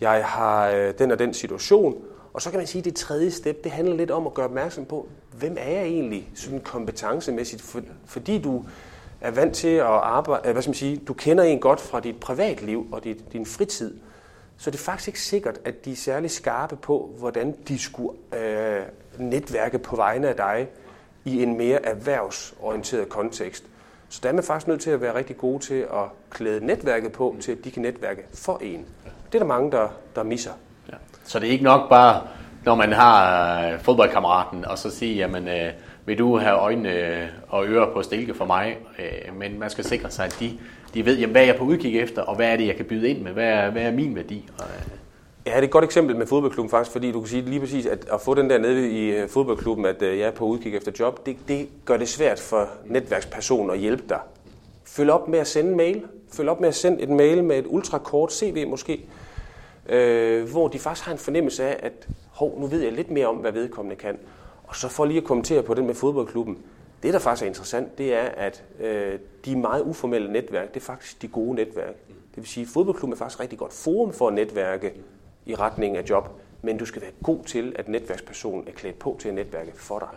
jeg 0.00 0.24
har 0.24 0.70
øh, 0.70 0.94
den 0.98 1.10
og 1.10 1.18
den 1.18 1.34
situation, 1.34 2.04
og 2.32 2.42
så 2.42 2.50
kan 2.50 2.58
man 2.58 2.66
sige, 2.66 2.80
at 2.80 2.84
det 2.84 2.94
tredje 2.94 3.30
step, 3.30 3.64
det 3.64 3.72
handler 3.72 3.96
lidt 3.96 4.10
om 4.10 4.26
at 4.26 4.34
gøre 4.34 4.46
opmærksom 4.46 4.84
på, 4.84 5.08
hvem 5.38 5.56
er 5.58 5.70
jeg 5.70 5.84
egentlig 5.84 6.30
sådan 6.34 6.60
kompetencemæssigt, 6.60 7.62
for, 7.62 7.80
fordi 8.06 8.38
du 8.38 8.64
er 9.24 9.30
vant 9.30 9.54
til 9.54 9.68
at 9.68 9.84
arbejde, 9.86 10.48
øh, 10.48 10.52
hvad 10.52 10.62
skal 10.62 10.70
man 10.70 10.74
sige, 10.74 10.96
du 10.96 11.14
kender 11.14 11.44
en 11.44 11.60
godt 11.60 11.80
fra 11.80 12.00
dit 12.00 12.20
privatliv 12.20 12.86
og 12.92 13.04
dit, 13.04 13.32
din 13.32 13.46
fritid, 13.46 13.94
så 14.56 14.70
det 14.70 14.78
er 14.78 14.82
faktisk 14.82 15.08
ikke 15.08 15.20
sikkert, 15.20 15.58
at 15.64 15.84
de 15.84 15.92
er 15.92 15.96
særlig 15.96 16.30
skarpe 16.30 16.76
på, 16.76 17.10
hvordan 17.18 17.54
de 17.68 17.78
skulle 17.78 18.18
øh, 18.38 18.82
netværke 19.18 19.78
på 19.78 19.96
vegne 19.96 20.28
af 20.28 20.36
dig 20.36 20.68
i 21.24 21.42
en 21.42 21.56
mere 21.56 21.86
erhvervsorienteret 21.86 23.08
kontekst. 23.08 23.64
Så 24.08 24.20
der 24.22 24.28
er 24.28 24.32
man 24.32 24.44
faktisk 24.44 24.68
nødt 24.68 24.80
til 24.80 24.90
at 24.90 25.00
være 25.00 25.14
rigtig 25.14 25.36
god 25.36 25.60
til 25.60 25.74
at 25.74 26.04
klæde 26.30 26.66
netværket 26.66 27.12
på, 27.12 27.36
til 27.40 27.52
at 27.52 27.58
de 27.64 27.70
kan 27.70 27.82
netværke 27.82 28.22
for 28.34 28.58
en. 28.62 28.86
Det 29.26 29.34
er 29.34 29.38
der 29.38 29.46
mange, 29.46 29.70
der, 29.70 29.88
der 30.16 30.22
misser. 30.22 30.52
Ja. 30.88 30.96
Så 31.24 31.38
det 31.38 31.48
er 31.48 31.52
ikke 31.52 31.64
nok 31.64 31.88
bare, 31.88 32.22
når 32.64 32.74
man 32.74 32.92
har 32.92 33.60
øh, 33.66 33.80
fodboldkammeraten, 33.80 34.64
og 34.64 34.78
så 34.78 34.90
sige, 34.90 35.14
jamen, 35.14 35.48
øh, 35.48 35.72
vil 36.06 36.18
du 36.18 36.38
have 36.38 36.54
øjne 36.54 36.92
øh, 36.92 37.26
og 37.48 37.66
ører 37.66 37.92
på 37.92 38.02
stilke 38.02 38.34
for 38.34 38.44
mig? 38.44 38.76
Øh, 38.98 39.36
men 39.38 39.58
man 39.58 39.70
skal 39.70 39.84
sikre 39.84 40.10
sig, 40.10 40.24
at 40.24 40.36
de, 40.40 40.58
de 40.94 41.04
ved, 41.04 41.18
jamen, 41.18 41.32
hvad 41.32 41.42
jeg 41.42 41.54
er 41.54 41.58
på 41.58 41.64
udkig 41.64 42.00
efter, 42.00 42.22
og 42.22 42.36
hvad 42.36 42.48
er 42.52 42.56
det, 42.56 42.66
jeg 42.66 42.76
kan 42.76 42.84
byde 42.84 43.08
ind 43.08 43.22
med? 43.22 43.32
Hvad 43.32 43.48
er, 43.48 43.70
hvad 43.70 43.82
er 43.82 43.92
min 43.92 44.16
værdi? 44.16 44.48
Ja, 45.46 45.50
det 45.50 45.58
er 45.58 45.62
et 45.62 45.70
godt 45.70 45.84
eksempel 45.84 46.16
med 46.16 46.26
fodboldklubben 46.26 46.70
faktisk, 46.70 46.92
fordi 46.92 47.12
du 47.12 47.20
kan 47.20 47.28
sige 47.28 47.42
lige 47.42 47.60
præcis, 47.60 47.86
at 47.86 48.06
at 48.12 48.20
få 48.20 48.34
den 48.34 48.50
der 48.50 48.58
nede 48.58 48.90
i 48.90 49.10
øh, 49.10 49.28
fodboldklubben, 49.28 49.86
at 49.86 50.02
jeg 50.02 50.18
er 50.18 50.30
på 50.30 50.44
udkig 50.44 50.76
efter 50.76 50.92
job, 51.00 51.26
det, 51.26 51.36
det 51.48 51.68
gør 51.84 51.96
det 51.96 52.08
svært 52.08 52.40
for 52.40 52.68
netværkspersonen 52.86 53.70
at 53.70 53.78
hjælpe 53.78 54.02
dig. 54.08 54.20
Følg 54.84 55.10
op 55.10 55.28
med 55.28 55.38
at 55.38 55.46
sende 55.46 55.70
en 55.70 55.76
mail. 55.76 56.02
Følg 56.32 56.48
op 56.48 56.60
med 56.60 56.68
at 56.68 56.74
sende 56.74 57.02
et 57.02 57.08
mail 57.08 57.44
med 57.44 57.58
et 57.58 57.64
ultrakort 57.68 58.32
CV 58.32 58.68
måske, 58.68 59.04
øh, 59.88 60.50
hvor 60.50 60.68
de 60.68 60.78
faktisk 60.78 61.06
har 61.06 61.12
en 61.12 61.18
fornemmelse 61.18 61.64
af, 61.64 61.76
at 61.82 62.08
hov, 62.30 62.60
nu 62.60 62.66
ved 62.66 62.82
jeg 62.82 62.92
lidt 62.92 63.10
mere 63.10 63.26
om, 63.26 63.36
hvad 63.36 63.52
vedkommende 63.52 63.96
kan. 63.96 64.18
Og 64.64 64.76
så 64.76 64.88
for 64.88 65.04
lige 65.04 65.18
at 65.18 65.24
kommentere 65.24 65.62
på 65.62 65.74
den 65.74 65.86
med 65.86 65.94
fodboldklubben. 65.94 66.58
Det, 67.02 67.12
der 67.12 67.18
faktisk 67.18 67.42
er 67.42 67.46
interessant, 67.46 67.98
det 67.98 68.14
er, 68.14 68.28
at 68.36 68.62
øh, 68.80 69.18
de 69.44 69.56
meget 69.56 69.82
uformelle 69.82 70.32
netværk, 70.32 70.74
det 70.74 70.80
er 70.80 70.84
faktisk 70.84 71.22
de 71.22 71.28
gode 71.28 71.54
netværk. 71.54 71.94
Det 72.08 72.36
vil 72.36 72.46
sige, 72.46 72.62
at 72.62 72.68
fodboldklubben 72.68 73.12
er 73.12 73.16
faktisk 73.18 73.36
et 73.36 73.40
rigtig 73.40 73.58
godt 73.58 73.72
forum 73.72 74.12
for 74.12 74.28
at 74.28 74.34
netværke 74.34 74.92
i 75.46 75.54
retning 75.54 75.96
af 75.96 76.02
job, 76.10 76.28
men 76.62 76.78
du 76.78 76.86
skal 76.86 77.02
være 77.02 77.10
god 77.22 77.44
til, 77.44 77.72
at 77.78 77.88
netværkspersonen 77.88 78.64
er 78.68 78.72
klædt 78.72 78.98
på 78.98 79.16
til 79.20 79.28
at 79.28 79.34
netværke 79.34 79.72
for 79.74 79.98
dig. 79.98 80.08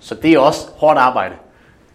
Så 0.00 0.14
det 0.14 0.32
er 0.32 0.38
også 0.38 0.68
hårdt 0.70 0.98
arbejde. 0.98 1.34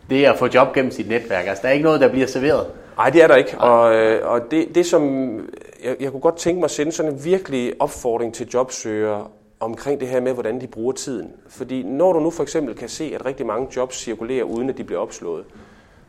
Det 0.09 0.25
er 0.25 0.31
at 0.31 0.39
få 0.39 0.47
job 0.53 0.73
gennem 0.73 0.91
sit 0.91 1.07
netværk. 1.07 1.47
Altså, 1.47 1.61
der 1.61 1.67
er 1.67 1.73
ikke 1.73 1.83
noget, 1.83 2.01
der 2.01 2.09
bliver 2.09 2.27
serveret. 2.27 2.67
Nej, 2.97 3.09
det 3.09 3.23
er 3.23 3.27
der 3.27 3.35
ikke. 3.35 3.57
Og, 3.57 3.95
øh, 3.95 4.27
og 4.27 4.51
det, 4.51 4.75
det 4.75 4.85
som 4.85 5.35
jeg, 5.83 5.95
jeg 5.99 6.11
kunne 6.11 6.21
godt 6.21 6.37
tænke 6.37 6.59
mig 6.59 6.65
at 6.65 6.71
sende 6.71 6.91
sådan 6.91 7.13
en 7.13 7.25
virkelig 7.25 7.73
opfordring 7.79 8.33
til 8.33 8.49
jobsøgere 8.53 9.27
omkring 9.59 9.99
det 9.99 10.07
her 10.07 10.19
med, 10.19 10.33
hvordan 10.33 10.61
de 10.61 10.67
bruger 10.67 10.93
tiden. 10.93 11.31
Fordi 11.47 11.83
når 11.83 12.13
du 12.13 12.19
nu 12.19 12.29
for 12.29 12.43
eksempel 12.43 12.75
kan 12.75 12.89
se, 12.89 13.11
at 13.15 13.25
rigtig 13.25 13.45
mange 13.45 13.67
jobs 13.75 13.95
cirkulerer, 13.95 14.43
uden 14.43 14.69
at 14.69 14.77
de 14.77 14.83
bliver 14.83 14.99
opslået, 14.99 15.45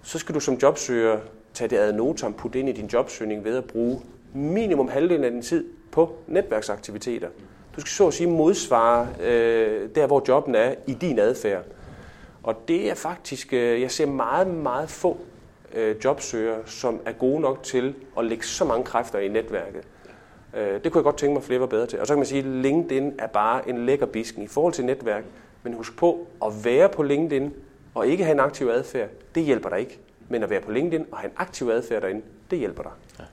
så 0.02 0.18
skal 0.18 0.34
du 0.34 0.40
som 0.40 0.54
jobsøger 0.54 1.18
tage 1.54 1.68
det 1.68 1.76
ad 1.76 1.92
notam, 1.92 2.32
putte 2.32 2.58
ind 2.58 2.68
i 2.68 2.72
din 2.72 2.86
jobsøgning 2.86 3.44
ved 3.44 3.56
at 3.56 3.64
bruge 3.64 4.00
minimum 4.32 4.88
halvdelen 4.88 5.24
af 5.24 5.30
din 5.30 5.42
tid 5.42 5.64
på 5.90 6.14
netværksaktiviteter. 6.26 7.28
Du 7.76 7.80
skal 7.80 7.90
så 7.90 8.06
at 8.06 8.14
sige 8.14 8.30
modsvare 8.30 9.08
øh, 9.20 9.88
der, 9.94 10.06
hvor 10.06 10.22
jobben 10.28 10.54
er 10.54 10.74
i 10.86 10.94
din 10.94 11.18
adfærd. 11.18 11.64
Og 12.42 12.68
det 12.68 12.90
er 12.90 12.94
faktisk, 12.94 13.52
øh, 13.52 13.80
jeg 13.80 13.90
ser 13.90 14.06
meget, 14.06 14.46
meget 14.46 14.90
få 14.90 15.18
øh, 15.74 15.96
jobsøgere, 16.04 16.58
som 16.66 17.00
er 17.06 17.12
gode 17.12 17.40
nok 17.40 17.62
til 17.62 17.94
at 18.18 18.24
lægge 18.24 18.46
så 18.46 18.64
mange 18.64 18.84
kræfter 18.84 19.18
i 19.18 19.28
netværket. 19.28 19.82
Øh, 20.56 20.84
det 20.84 20.92
kunne 20.92 20.98
jeg 20.98 21.04
godt 21.04 21.16
tænke 21.16 21.32
mig, 21.32 21.40
at 21.40 21.44
flere 21.46 21.60
var 21.60 21.66
bedre 21.66 21.86
til. 21.86 22.00
Og 22.00 22.06
så 22.06 22.12
kan 22.14 22.18
man 22.18 22.26
sige, 22.26 22.38
at 22.38 22.44
LinkedIn 22.44 23.12
er 23.18 23.26
bare 23.26 23.68
en 23.68 23.86
lækker 23.86 24.06
bisken 24.06 24.42
i 24.42 24.46
forhold 24.46 24.72
til 24.72 24.84
netværk. 24.84 25.24
Men 25.62 25.74
husk 25.74 25.96
på, 25.96 26.26
at 26.44 26.52
være 26.64 26.88
på 26.88 27.02
LinkedIn 27.02 27.52
og 27.94 28.06
ikke 28.06 28.24
have 28.24 28.32
en 28.32 28.40
aktiv 28.40 28.68
adfærd, 28.68 29.08
det 29.34 29.42
hjælper 29.42 29.68
dig 29.68 29.80
ikke. 29.80 29.98
Men 30.28 30.42
at 30.42 30.50
være 30.50 30.60
på 30.60 30.72
LinkedIn 30.72 31.06
og 31.12 31.18
have 31.18 31.30
en 31.30 31.36
aktiv 31.36 31.68
adfærd 31.68 32.02
derinde, 32.02 32.22
det 32.50 32.58
hjælper 32.58 32.82
dig. 32.82 32.92
Ja. 33.18 33.24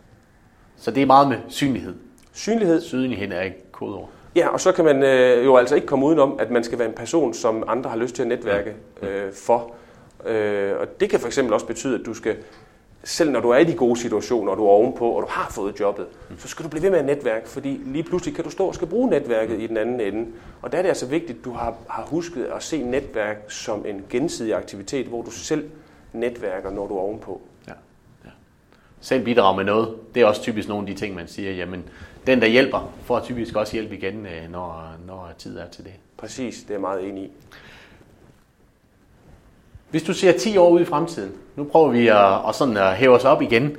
Så 0.77 0.91
det 0.91 1.01
er 1.01 1.05
meget 1.05 1.27
med 1.27 1.37
synlighed. 1.47 1.95
Synlighed. 2.33 2.81
Synlighed 2.81 3.31
er 3.31 3.41
et 3.41 3.71
kodeord. 3.71 4.09
Ja, 4.35 4.47
og 4.47 4.59
så 4.59 4.71
kan 4.71 4.85
man 4.85 5.03
øh, 5.03 5.45
jo 5.45 5.57
altså 5.57 5.75
ikke 5.75 5.87
komme 5.87 6.05
udenom, 6.05 6.35
at 6.39 6.51
man 6.51 6.63
skal 6.63 6.79
være 6.79 6.87
en 6.87 6.93
person, 6.95 7.33
som 7.33 7.63
andre 7.67 7.89
har 7.89 7.97
lyst 7.97 8.15
til 8.15 8.21
at 8.21 8.27
netværke 8.27 8.75
øh, 9.01 9.33
for. 9.33 9.71
Øh, 10.25 10.73
og 10.79 10.99
det 10.99 11.09
kan 11.09 11.19
for 11.19 11.27
eksempel 11.27 11.53
også 11.53 11.65
betyde, 11.65 11.99
at 11.99 12.05
du 12.05 12.13
skal, 12.13 12.37
selv 13.03 13.31
når 13.31 13.39
du 13.39 13.49
er 13.49 13.57
i 13.57 13.63
de 13.63 13.73
gode 13.73 13.99
situationer, 13.99 14.51
og 14.51 14.57
du 14.57 14.63
er 14.63 14.69
ovenpå, 14.69 15.09
og 15.09 15.21
du 15.21 15.27
har 15.29 15.51
fået 15.51 15.79
jobbet, 15.79 16.07
så 16.37 16.47
skal 16.47 16.65
du 16.65 16.69
blive 16.69 16.83
ved 16.83 16.89
med 16.89 16.99
at 16.99 17.05
netværke, 17.05 17.49
fordi 17.49 17.81
lige 17.85 18.03
pludselig 18.03 18.35
kan 18.35 18.43
du 18.43 18.49
stå 18.49 18.67
og 18.67 18.75
skal 18.75 18.87
bruge 18.87 19.09
netværket 19.09 19.59
i 19.59 19.67
den 19.67 19.77
anden 19.77 19.99
ende. 19.99 20.31
Og 20.61 20.71
der 20.71 20.77
er 20.77 20.81
det 20.81 20.89
altså 20.89 21.05
vigtigt, 21.05 21.39
at 21.39 21.45
du 21.45 21.51
har, 21.51 21.75
har 21.89 22.05
husket 22.05 22.43
at 22.43 22.63
se 22.63 22.83
netværk 22.83 23.37
som 23.47 23.85
en 23.85 24.05
gensidig 24.09 24.55
aktivitet, 24.55 25.07
hvor 25.07 25.21
du 25.21 25.31
selv 25.31 25.69
netværker, 26.13 26.69
når 26.69 26.87
du 26.87 26.95
er 26.95 27.01
ovenpå. 27.01 27.41
Ja. 27.67 27.73
ja. 28.25 28.29
selv 29.01 29.25
bidrage 29.25 29.57
med 29.57 29.65
noget. 29.65 29.95
Det 30.15 30.21
er 30.21 30.25
også 30.25 30.41
typisk 30.41 30.67
nogle 30.67 30.87
af 30.87 30.93
de 30.95 30.99
ting, 30.99 31.15
man 31.15 31.27
siger, 31.27 31.51
jamen 31.51 31.83
den, 32.27 32.41
der 32.41 32.47
hjælper, 32.47 32.93
får 33.03 33.19
typisk 33.19 33.55
også 33.55 33.73
hjælp 33.73 33.91
igen, 33.91 34.25
øh, 34.25 34.51
når, 34.51 34.95
når 35.07 35.31
tid 35.37 35.57
er 35.57 35.67
til 35.67 35.83
det. 35.83 35.93
Præcis, 36.17 36.61
det 36.61 36.69
er 36.69 36.73
jeg 36.73 36.81
meget 36.81 37.09
enig 37.09 37.23
i. 37.23 37.31
Hvis 39.91 40.03
du 40.03 40.13
ser 40.13 40.31
10 40.31 40.57
år 40.57 40.69
ud 40.69 40.81
i 40.81 40.85
fremtiden, 40.85 41.31
nu 41.55 41.63
prøver 41.63 41.89
vi 41.89 42.07
at, 42.07 42.49
at, 42.49 42.55
sådan 42.55 42.77
at 42.77 42.95
hæve 42.95 43.15
os 43.15 43.25
op 43.25 43.41
igen. 43.41 43.77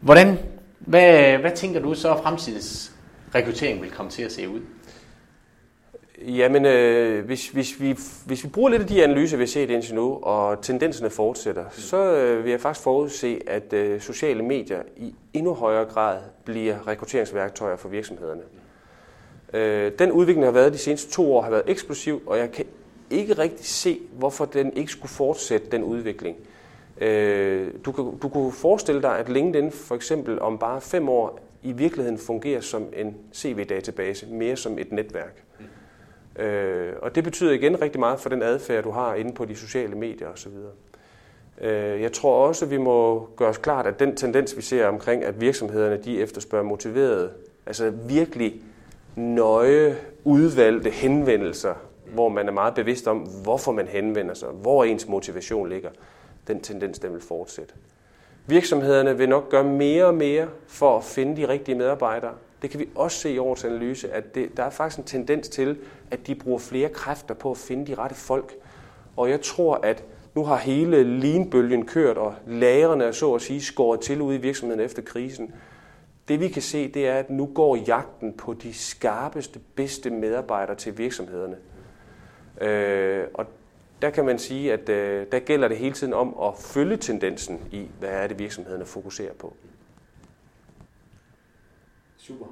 Hvordan, 0.00 0.38
hvad, 0.78 1.38
hvad 1.38 1.50
tænker 1.56 1.80
du 1.80 1.94
så, 1.94 2.12
at 2.14 2.20
fremtidens 2.22 2.92
rekruttering 3.34 3.82
vil 3.82 3.90
komme 3.90 4.10
til 4.10 4.22
at 4.22 4.32
se 4.32 4.48
ud? 4.48 4.60
Jamen, 6.26 6.66
øh, 6.66 7.24
hvis, 7.24 7.48
hvis, 7.48 7.80
vi, 7.80 7.98
hvis 8.26 8.44
vi 8.44 8.48
bruger 8.48 8.70
lidt 8.70 8.82
af 8.82 8.88
de 8.88 9.04
analyser, 9.04 9.36
vi 9.36 9.42
har 9.42 9.48
set 9.48 9.70
indtil 9.70 9.94
nu, 9.94 10.18
og 10.22 10.62
tendenserne 10.62 11.10
fortsætter, 11.10 11.64
mm. 11.64 11.70
så 11.70 11.96
øh, 11.96 12.44
vil 12.44 12.50
jeg 12.50 12.60
faktisk 12.60 12.84
forudse, 12.84 13.40
at 13.46 13.72
øh, 13.72 14.00
sociale 14.00 14.42
medier 14.42 14.82
i 14.96 15.14
endnu 15.32 15.54
højere 15.54 15.84
grad 15.84 16.18
bliver 16.44 16.88
rekrutteringsværktøjer 16.88 17.76
for 17.76 17.88
virksomhederne. 17.88 18.42
Øh, 19.52 19.92
den 19.98 20.12
udvikling, 20.12 20.42
der 20.42 20.52
har 20.52 20.60
været 20.60 20.72
de 20.72 20.78
seneste 20.78 21.10
to 21.10 21.36
år, 21.36 21.42
har 21.42 21.50
været 21.50 21.62
eksplosiv, 21.66 22.22
og 22.26 22.38
jeg 22.38 22.52
kan 22.52 22.64
ikke 23.10 23.32
rigtig 23.32 23.66
se, 23.66 24.00
hvorfor 24.12 24.44
den 24.44 24.72
ikke 24.72 24.92
skulle 24.92 25.10
fortsætte 25.10 25.66
den 25.70 25.84
udvikling. 25.84 26.36
Øh, 27.00 27.70
du, 27.84 27.92
kan, 27.92 28.18
du 28.22 28.28
kunne 28.28 28.52
forestille 28.52 29.02
dig, 29.02 29.18
at 29.18 29.28
LinkedIn 29.28 29.70
for 29.70 29.94
eksempel 29.94 30.40
om 30.40 30.58
bare 30.58 30.80
fem 30.80 31.08
år 31.08 31.40
i 31.62 31.72
virkeligheden 31.72 32.18
fungerer 32.18 32.60
som 32.60 32.86
en 32.96 33.16
CV-database, 33.34 34.26
mere 34.26 34.56
som 34.56 34.78
et 34.78 34.92
netværk. 34.92 35.44
Mm. 35.58 36.42
Øh, 36.42 36.96
og 37.02 37.14
det 37.14 37.24
betyder 37.24 37.52
igen 37.52 37.82
rigtig 37.82 38.00
meget 38.00 38.20
for 38.20 38.28
den 38.28 38.42
adfærd, 38.42 38.84
du 38.84 38.90
har 38.90 39.14
inde 39.14 39.32
på 39.32 39.44
de 39.44 39.56
sociale 39.56 39.94
medier 39.94 40.28
osv. 40.28 40.52
Øh, 41.60 42.02
jeg 42.02 42.12
tror 42.12 42.46
også, 42.46 42.64
at 42.64 42.70
vi 42.70 42.76
må 42.76 43.28
gøre 43.36 43.48
os 43.48 43.58
klart, 43.58 43.86
at 43.86 44.00
den 44.00 44.16
tendens, 44.16 44.56
vi 44.56 44.62
ser 44.62 44.86
omkring, 44.86 45.24
at 45.24 45.40
virksomhederne 45.40 45.96
de 45.96 46.20
efterspørger 46.20 46.64
motiverede, 46.64 47.30
altså 47.66 47.90
virkelig 47.90 48.62
nøje 49.16 49.96
udvalgte 50.24 50.90
henvendelser 50.90 51.74
hvor 52.14 52.28
man 52.28 52.48
er 52.48 52.52
meget 52.52 52.74
bevidst 52.74 53.06
om, 53.06 53.18
hvorfor 53.18 53.72
man 53.72 53.88
henvender 53.88 54.34
sig, 54.34 54.48
hvor 54.48 54.84
ens 54.84 55.08
motivation 55.08 55.68
ligger, 55.68 55.90
den 56.48 56.60
tendens 56.60 56.98
den 56.98 57.12
vil 57.12 57.20
fortsætte. 57.20 57.74
Virksomhederne 58.46 59.18
vil 59.18 59.28
nok 59.28 59.48
gøre 59.48 59.64
mere 59.64 60.04
og 60.04 60.14
mere 60.14 60.48
for 60.66 60.96
at 60.96 61.04
finde 61.04 61.36
de 61.36 61.48
rigtige 61.48 61.74
medarbejdere. 61.74 62.32
Det 62.62 62.70
kan 62.70 62.80
vi 62.80 62.88
også 62.94 63.18
se 63.18 63.32
i 63.32 63.38
årets 63.38 63.64
analyse, 63.64 64.12
at 64.12 64.34
det, 64.34 64.56
der 64.56 64.62
er 64.62 64.70
faktisk 64.70 64.98
en 64.98 65.04
tendens 65.04 65.48
til, 65.48 65.76
at 66.10 66.26
de 66.26 66.34
bruger 66.34 66.58
flere 66.58 66.88
kræfter 66.88 67.34
på 67.34 67.50
at 67.50 67.56
finde 67.56 67.86
de 67.86 67.94
rette 67.94 68.16
folk. 68.16 68.54
Og 69.16 69.30
jeg 69.30 69.40
tror, 69.40 69.74
at 69.74 70.04
nu 70.34 70.44
har 70.44 70.56
hele 70.56 71.20
leanbølgen 71.20 71.86
kørt, 71.86 72.16
og 72.18 72.34
lagerne 72.46 73.04
er 73.04 73.12
så 73.12 73.34
at 73.34 73.42
sige 73.42 73.62
skåret 73.62 74.00
til 74.00 74.20
ude 74.20 74.36
i 74.36 74.40
virksomheden 74.40 74.80
efter 74.80 75.02
krisen. 75.02 75.54
Det 76.28 76.40
vi 76.40 76.48
kan 76.48 76.62
se, 76.62 76.88
det 76.88 77.08
er, 77.08 77.14
at 77.14 77.30
nu 77.30 77.46
går 77.54 77.76
jagten 77.76 78.32
på 78.32 78.54
de 78.54 78.72
skarpeste, 78.74 79.60
bedste 79.74 80.10
medarbejdere 80.10 80.76
til 80.76 80.98
virksomhederne. 80.98 81.56
Øh, 82.60 83.24
og 83.34 83.46
der 84.02 84.10
kan 84.10 84.24
man 84.24 84.38
sige, 84.38 84.72
at 84.72 84.88
øh, 84.88 85.26
der 85.32 85.38
gælder 85.38 85.68
det 85.68 85.76
hele 85.76 85.94
tiden 85.94 86.14
om 86.14 86.36
at 86.42 86.52
følge 86.60 86.96
tendensen 86.96 87.60
i, 87.72 87.86
hvad 87.98 88.08
er 88.08 88.26
det 88.26 88.38
virksomhederne 88.38 88.86
fokuserer 88.86 89.32
på. 89.38 89.56
Super. 92.18 92.46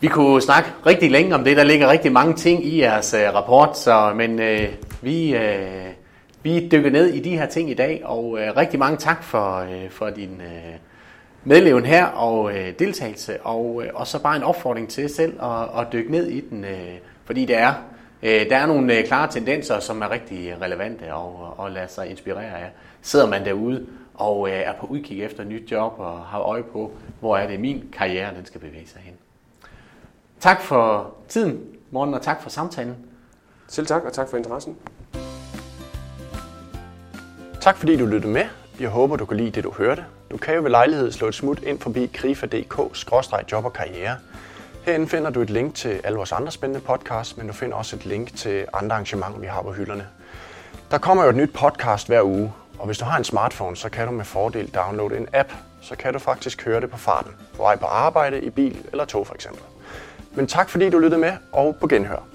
Vi 0.00 0.06
kunne 0.08 0.42
snakke 0.42 0.70
rigtig 0.86 1.10
længe 1.10 1.34
om 1.34 1.44
det. 1.44 1.56
Der 1.56 1.64
ligger 1.64 1.88
rigtig 1.88 2.12
mange 2.12 2.34
ting 2.34 2.64
i 2.64 2.80
jeres 2.80 3.14
øh, 3.14 3.34
rapport, 3.34 3.78
så, 3.78 4.12
men 4.16 4.40
øh, 4.40 4.68
vi, 5.02 5.36
øh, 5.36 5.86
vi 6.42 6.68
dykker 6.68 6.90
ned 6.90 7.06
i 7.06 7.20
de 7.20 7.38
her 7.38 7.46
ting 7.46 7.70
i 7.70 7.74
dag, 7.74 8.02
og 8.04 8.38
øh, 8.38 8.56
rigtig 8.56 8.78
mange 8.78 8.96
tak 8.96 9.22
for, 9.22 9.56
øh, 9.56 9.90
for 9.90 10.10
din 10.10 10.40
øh, 10.40 10.74
medleven 11.44 11.86
her 11.86 12.06
og 12.06 12.56
øh, 12.56 12.72
deltagelse, 12.78 13.40
og, 13.40 13.82
øh, 13.84 13.90
og 13.94 14.06
så 14.06 14.22
bare 14.22 14.36
en 14.36 14.42
opfordring 14.42 14.88
til 14.88 15.08
selv 15.08 15.42
at, 15.42 15.80
at 15.80 15.86
dykke 15.92 16.10
ned 16.12 16.26
i 16.26 16.40
den, 16.40 16.64
øh, 16.64 16.98
fordi 17.24 17.44
det 17.44 17.58
er 17.58 17.74
Øh, 18.22 18.50
der 18.50 18.56
er 18.56 18.66
nogle 18.66 18.98
øh, 18.98 19.06
klare 19.06 19.30
tendenser, 19.30 19.80
som 19.80 20.02
er 20.02 20.10
rigtig 20.10 20.56
relevante 20.60 21.14
og, 21.14 21.54
og 21.58 21.70
lade 21.70 21.88
sig 21.88 22.10
inspirere 22.10 22.58
af. 22.58 22.70
Sidder 23.02 23.26
man 23.26 23.44
derude 23.44 23.86
og 24.14 24.48
øh, 24.48 24.54
er 24.54 24.72
på 24.80 24.86
udkig 24.86 25.22
efter 25.22 25.42
et 25.42 25.46
nyt 25.48 25.70
job 25.70 25.94
og 25.98 26.20
har 26.20 26.40
øje 26.40 26.62
på, 26.62 26.92
hvor 27.20 27.36
er 27.36 27.46
det 27.46 27.60
min 27.60 27.84
karriere, 27.92 28.34
den 28.34 28.46
skal 28.46 28.60
bevæge 28.60 28.86
sig 28.86 29.00
hen. 29.04 29.14
Tak 30.40 30.60
for 30.60 31.14
tiden, 31.28 31.60
morgen, 31.90 32.14
og 32.14 32.22
tak 32.22 32.42
for 32.42 32.50
samtalen. 32.50 32.96
Selv 33.68 33.86
tak, 33.86 34.04
og 34.04 34.12
tak 34.12 34.28
for 34.28 34.36
interessen. 34.36 34.76
Tak 37.60 37.76
fordi 37.76 37.96
du 37.96 38.06
lyttede 38.06 38.32
med. 38.32 38.44
Jeg 38.80 38.88
håber, 38.88 39.16
du 39.16 39.24
kan 39.24 39.36
lide 39.36 39.50
det, 39.50 39.64
du 39.64 39.70
hørte. 39.70 40.04
Du 40.30 40.36
kan 40.36 40.54
jo 40.54 40.62
ved 40.62 40.70
lejlighed 40.70 41.12
slå 41.12 41.28
et 41.28 41.34
smut 41.34 41.62
ind 41.62 41.78
forbi 41.78 42.06
krifa.dk-job 42.06 43.64
og 43.64 43.72
karriere 43.72 44.16
Herinde 44.84 45.08
finder 45.08 45.30
du 45.30 45.40
et 45.40 45.50
link 45.50 45.74
til 45.74 46.00
alle 46.04 46.16
vores 46.16 46.32
andre 46.32 46.52
spændende 46.52 46.84
podcasts, 46.84 47.36
men 47.36 47.46
du 47.46 47.52
finder 47.52 47.76
også 47.76 47.96
et 47.96 48.06
link 48.06 48.36
til 48.36 48.66
andre 48.72 48.94
arrangementer, 48.94 49.38
vi 49.38 49.46
har 49.46 49.62
på 49.62 49.72
hylderne. 49.72 50.06
Der 50.90 50.98
kommer 50.98 51.24
jo 51.24 51.30
et 51.30 51.36
nyt 51.36 51.52
podcast 51.54 52.06
hver 52.06 52.22
uge, 52.22 52.52
og 52.78 52.86
hvis 52.86 52.98
du 52.98 53.04
har 53.04 53.18
en 53.18 53.24
smartphone, 53.24 53.76
så 53.76 53.88
kan 53.88 54.06
du 54.06 54.12
med 54.12 54.24
fordel 54.24 54.70
downloade 54.70 55.16
en 55.16 55.28
app, 55.32 55.52
så 55.80 55.96
kan 55.96 56.12
du 56.12 56.18
faktisk 56.18 56.64
høre 56.64 56.80
det 56.80 56.90
på 56.90 56.96
farten, 56.96 57.32
på 57.56 57.62
vej 57.62 57.76
på 57.76 57.86
arbejde, 57.86 58.40
i 58.40 58.50
bil 58.50 58.86
eller 58.92 59.04
tog 59.04 59.26
for 59.26 59.34
eksempel. 59.34 59.62
Men 60.34 60.46
tak 60.46 60.70
fordi 60.70 60.90
du 60.90 60.98
lyttede 60.98 61.20
med, 61.20 61.32
og 61.52 61.76
på 61.80 61.86
genhør. 61.86 62.31